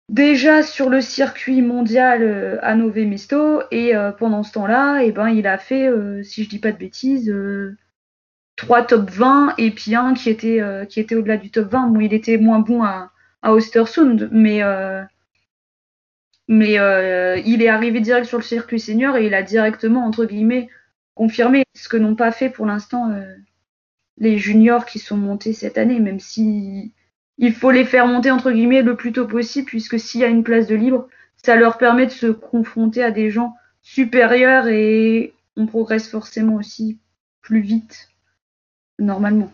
[0.08, 5.12] déjà sur le circuit mondial euh, à Nové Mesto et euh, pendant ce temps-là, eh
[5.12, 7.34] ben, il a fait, euh, si je dis pas de bêtises,
[8.56, 11.88] trois top 20 et puis un qui était, qui était au-delà du top 20.
[11.88, 13.12] Bon, il était moins bon à,
[13.42, 14.62] à Ostersund, mais,
[16.48, 16.74] mais
[17.44, 20.68] il est arrivé direct sur le circuit senior et il a directement, entre guillemets,
[21.14, 23.10] confirmé ce que n'ont pas fait pour l'instant
[24.18, 26.92] les juniors qui sont montés cette année, même si
[27.38, 30.28] il faut les faire monter entre guillemets le plus tôt possible, puisque s'il y a
[30.28, 35.34] une place de libre, ça leur permet de se confronter à des gens supérieur et
[35.56, 36.98] on progresse forcément aussi
[37.42, 38.08] plus vite
[38.98, 39.52] normalement.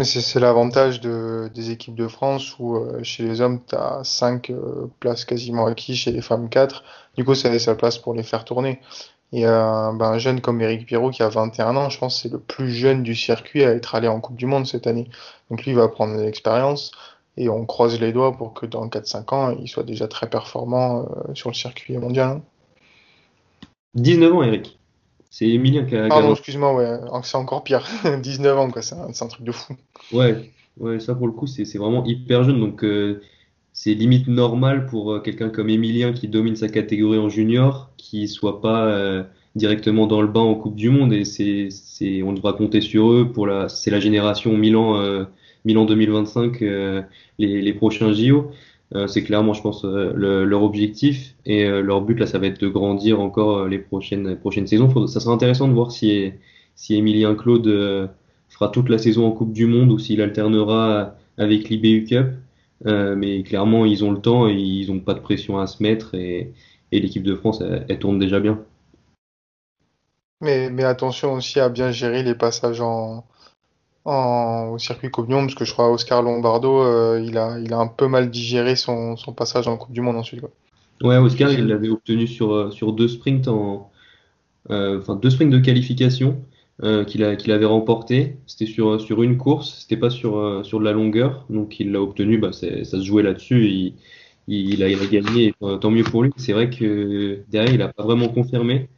[0.00, 4.00] Mais c'est l'avantage de, des équipes de France où euh, chez les hommes, tu as
[4.02, 4.50] 5
[4.98, 6.82] places quasiment acquises, chez les femmes 4.
[7.18, 8.80] Du coup, ça laisse la place pour les faire tourner.
[9.34, 12.32] Et euh, ben, un jeune comme Eric Pirot qui a 21 ans, je pense c'est
[12.32, 15.06] le plus jeune du circuit à être allé en Coupe du Monde cette année.
[15.50, 16.92] Donc lui, il va prendre de l'expérience
[17.36, 21.02] et on croise les doigts pour que dans 4-5 ans, il soit déjà très performant
[21.02, 22.40] euh, sur le circuit mondial.
[23.96, 24.79] 19 ans, Eric.
[25.30, 26.08] C'est Emilien qui a.
[26.08, 27.86] Pardon, excuse-moi, ouais, c'est encore pire.
[28.22, 29.74] 19 ans, quoi, c'est un, truc de fou.
[30.12, 32.58] Ouais, ouais, ça pour le coup, c'est vraiment hyper jeune.
[32.58, 33.22] Donc, euh,
[33.72, 38.26] c'est limite normal pour euh, quelqu'un comme Emilien qui domine sa catégorie en junior, qui
[38.26, 39.22] soit pas euh,
[39.54, 41.12] directement dans le bain en Coupe du Monde.
[41.12, 45.24] Et c'est, c'est, on devra compter sur eux pour la, c'est la génération Milan, euh,
[45.64, 47.04] Milan 2025, les,
[47.38, 48.50] les prochains JO.
[49.06, 53.20] C'est clairement, je pense, leur objectif et leur but là, ça va être de grandir
[53.20, 55.06] encore les prochaines prochaines saisons.
[55.06, 56.32] ça sera intéressant de voir si
[56.74, 58.10] si Emilien Claude
[58.48, 62.26] fera toute la saison en Coupe du Monde ou s'il alternera avec l'IBU Cup.
[62.86, 65.82] Euh, mais clairement, ils ont le temps et ils n'ont pas de pression à se
[65.82, 66.52] mettre et,
[66.92, 68.62] et l'équipe de France, elle, tourne déjà bien.
[70.40, 73.26] Mais, mais, attention aussi à bien gérer les passages en,
[74.10, 77.78] au circuit Coupe du parce que je crois Oscar Lombardo, euh, il, a, il a
[77.78, 80.44] un peu mal digéré son, son passage en Coupe du Monde ensuite.
[81.02, 83.90] Ouais, Oscar, il l'avait obtenu sur, euh, sur deux sprints en,
[84.68, 86.42] enfin deux sprints de qualification.
[86.82, 88.38] Euh, qu'il avait remporté.
[88.46, 91.92] C'était sur, sur une course, c'était pas sur, euh, sur de la longueur, donc il
[91.92, 92.38] l'a obtenu.
[92.38, 93.68] Bah, ça se jouait là-dessus.
[93.68, 93.94] Il,
[94.48, 96.30] il a gagné, tant mieux pour lui.
[96.36, 98.88] C'est vrai que derrière, il a pas vraiment confirmé.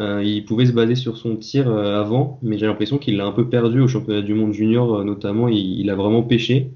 [0.00, 3.32] Euh, il pouvait se baser sur son tir avant, mais j'ai l'impression qu'il l'a un
[3.32, 5.48] peu perdu au championnat du monde junior, notamment.
[5.48, 6.70] Il, il, a vraiment pêché.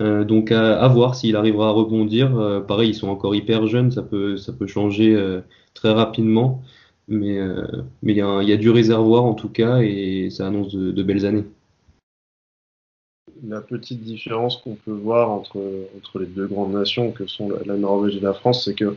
[0.00, 2.64] donc à, voir s'il arrivera à rebondir.
[2.66, 4.36] pareil, ils sont encore hyper jeunes, ça peut,
[4.66, 5.16] changer
[5.74, 6.62] très rapidement.
[7.08, 7.64] Mais euh,
[8.02, 11.44] il y, a du réservoir en tout cas et ça annonce de, belles années.
[13.42, 18.16] La petite différence qu'on peut voir entre les deux grandes nations que sont la, Norvège
[18.16, 18.94] et la France, c'est que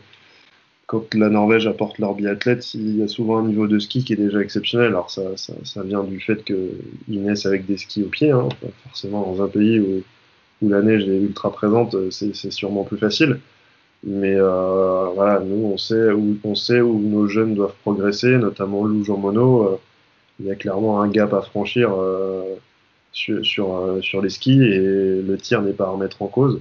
[0.92, 4.12] quand la Norvège apporte leur biathlète, il y a souvent un niveau de ski qui
[4.12, 4.88] est déjà exceptionnel.
[4.88, 8.32] Alors ça, ça, vient du fait qu'ils naissent avec des skis au pied.
[8.32, 8.50] Hein.
[8.84, 10.04] Forcément, dans un pays où,
[10.62, 13.40] où la neige est ultra présente, c'est sûrement plus facile.
[14.04, 18.84] Mais euh, voilà, nous, on sait, où, on sait où nos jeunes doivent progresser, notamment
[18.84, 19.68] Lou Jean Monod.
[19.68, 19.76] Euh,
[20.42, 22.56] il y a clairement un gap à franchir euh,
[23.14, 26.60] sur, sur, euh, sur, les skis et le tir n'est pas à remettre en cause.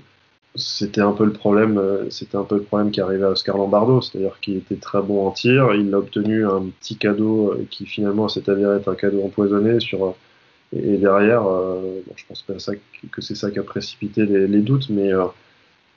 [0.56, 3.56] C'était un peu le problème, euh, c'était un peu le problème qui arrivait à Oscar
[3.56, 7.86] Lombardo, c'est-à-dire qu'il était très bon en tir, il a obtenu un petit cadeau qui
[7.86, 10.16] finalement s'est avéré être un cadeau empoisonné sur
[10.72, 12.72] et, derrière, bon, je pense pas ça,
[13.10, 15.10] que c'est ça qui a précipité les, doutes, mais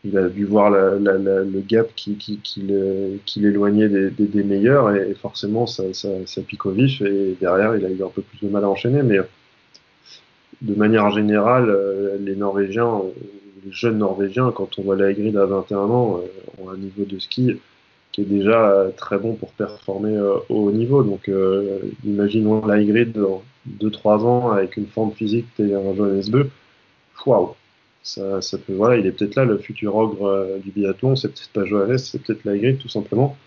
[0.03, 4.25] il a dû voir la, la, la, le gap qui, qui, qui l'éloignait des, des,
[4.25, 8.03] des, meilleurs et, forcément ça, ça, ça, pique au vif et derrière il a eu
[8.03, 9.19] un peu plus de mal à enchaîner mais
[10.61, 13.01] de manière générale euh, les Norvégiens
[13.65, 17.19] les jeunes Norvégiens quand on voit la à 21 ans euh, ont un niveau de
[17.19, 17.59] ski
[18.11, 21.03] qui est déjà très bon pour performer euh, au haut niveau.
[21.03, 21.29] Donc
[22.03, 23.41] imaginons la Hagrid dans
[23.81, 26.49] 2-3 ans avec une forme physique et un Johannes Beu
[27.25, 27.55] waouh!
[28.03, 31.29] Ça, ça peut, voilà, il est peut-être là le futur ogre euh, du biathlon, c'est
[31.29, 33.37] peut-être pas Johannes, c'est peut-être la tout simplement,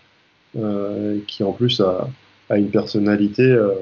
[0.57, 2.09] euh, qui en plus a,
[2.57, 3.73] une personnalité euh,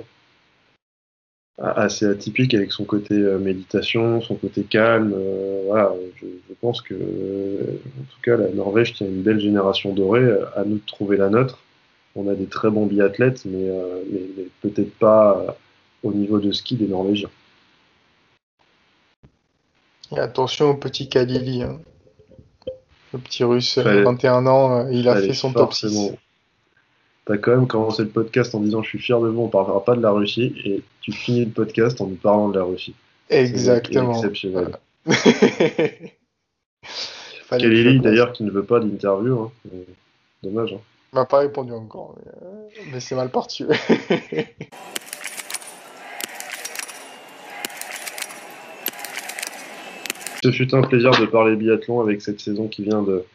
[1.57, 5.13] assez atypique avec son côté euh, méditation, son côté calme.
[5.15, 9.93] Euh, voilà, je, je, pense que, en tout cas, la Norvège tient une belle génération
[9.93, 10.29] dorée.
[10.55, 11.59] À nous de trouver la nôtre.
[12.15, 13.69] On a des très bons biathlètes, mais,
[14.11, 15.57] mais, mais peut-être pas
[16.03, 17.29] au niveau de ski des Norvégiens.
[20.11, 21.63] Et attention au petit Kalili.
[21.63, 21.79] Hein.
[23.13, 26.13] Le petit russe, de 21 ans, euh, il a fait son top 6.
[27.25, 29.83] T'as quand même commencé le podcast en disant je suis fier de vous, on parlera
[29.83, 32.93] pas de la Russie, et tu finis le podcast en nous parlant de la Russie.
[33.31, 34.13] Exactement.
[34.13, 34.77] exceptionnel.
[37.49, 39.51] Kalili d'ailleurs qui ne veut pas d'interview, hein.
[40.43, 40.73] dommage.
[40.73, 40.81] Hein.
[41.13, 43.65] M'a pas répondu encore, mais, euh, mais c'est mal parti.
[50.43, 53.25] Ce fut un plaisir de parler biathlon avec cette saison qui vient de,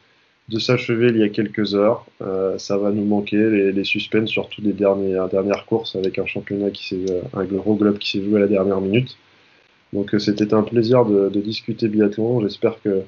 [0.50, 2.04] de s'achever il y a quelques heures.
[2.22, 6.26] Euh, ça va nous manquer, les, les suspens, surtout des dernières, dernières courses avec un
[6.26, 9.16] championnat qui s'est, un gros globe qui s'est joué à la dernière minute.
[9.92, 12.40] Donc euh, c'était un plaisir de, de discuter biathlon.
[12.40, 13.02] J'espère que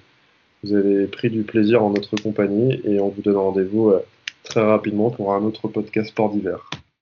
[0.63, 4.01] vous avez pris du plaisir en notre compagnie et on vous donne rendez-vous euh,
[4.45, 6.69] très rapidement pour un autre podcast sport d'hiver.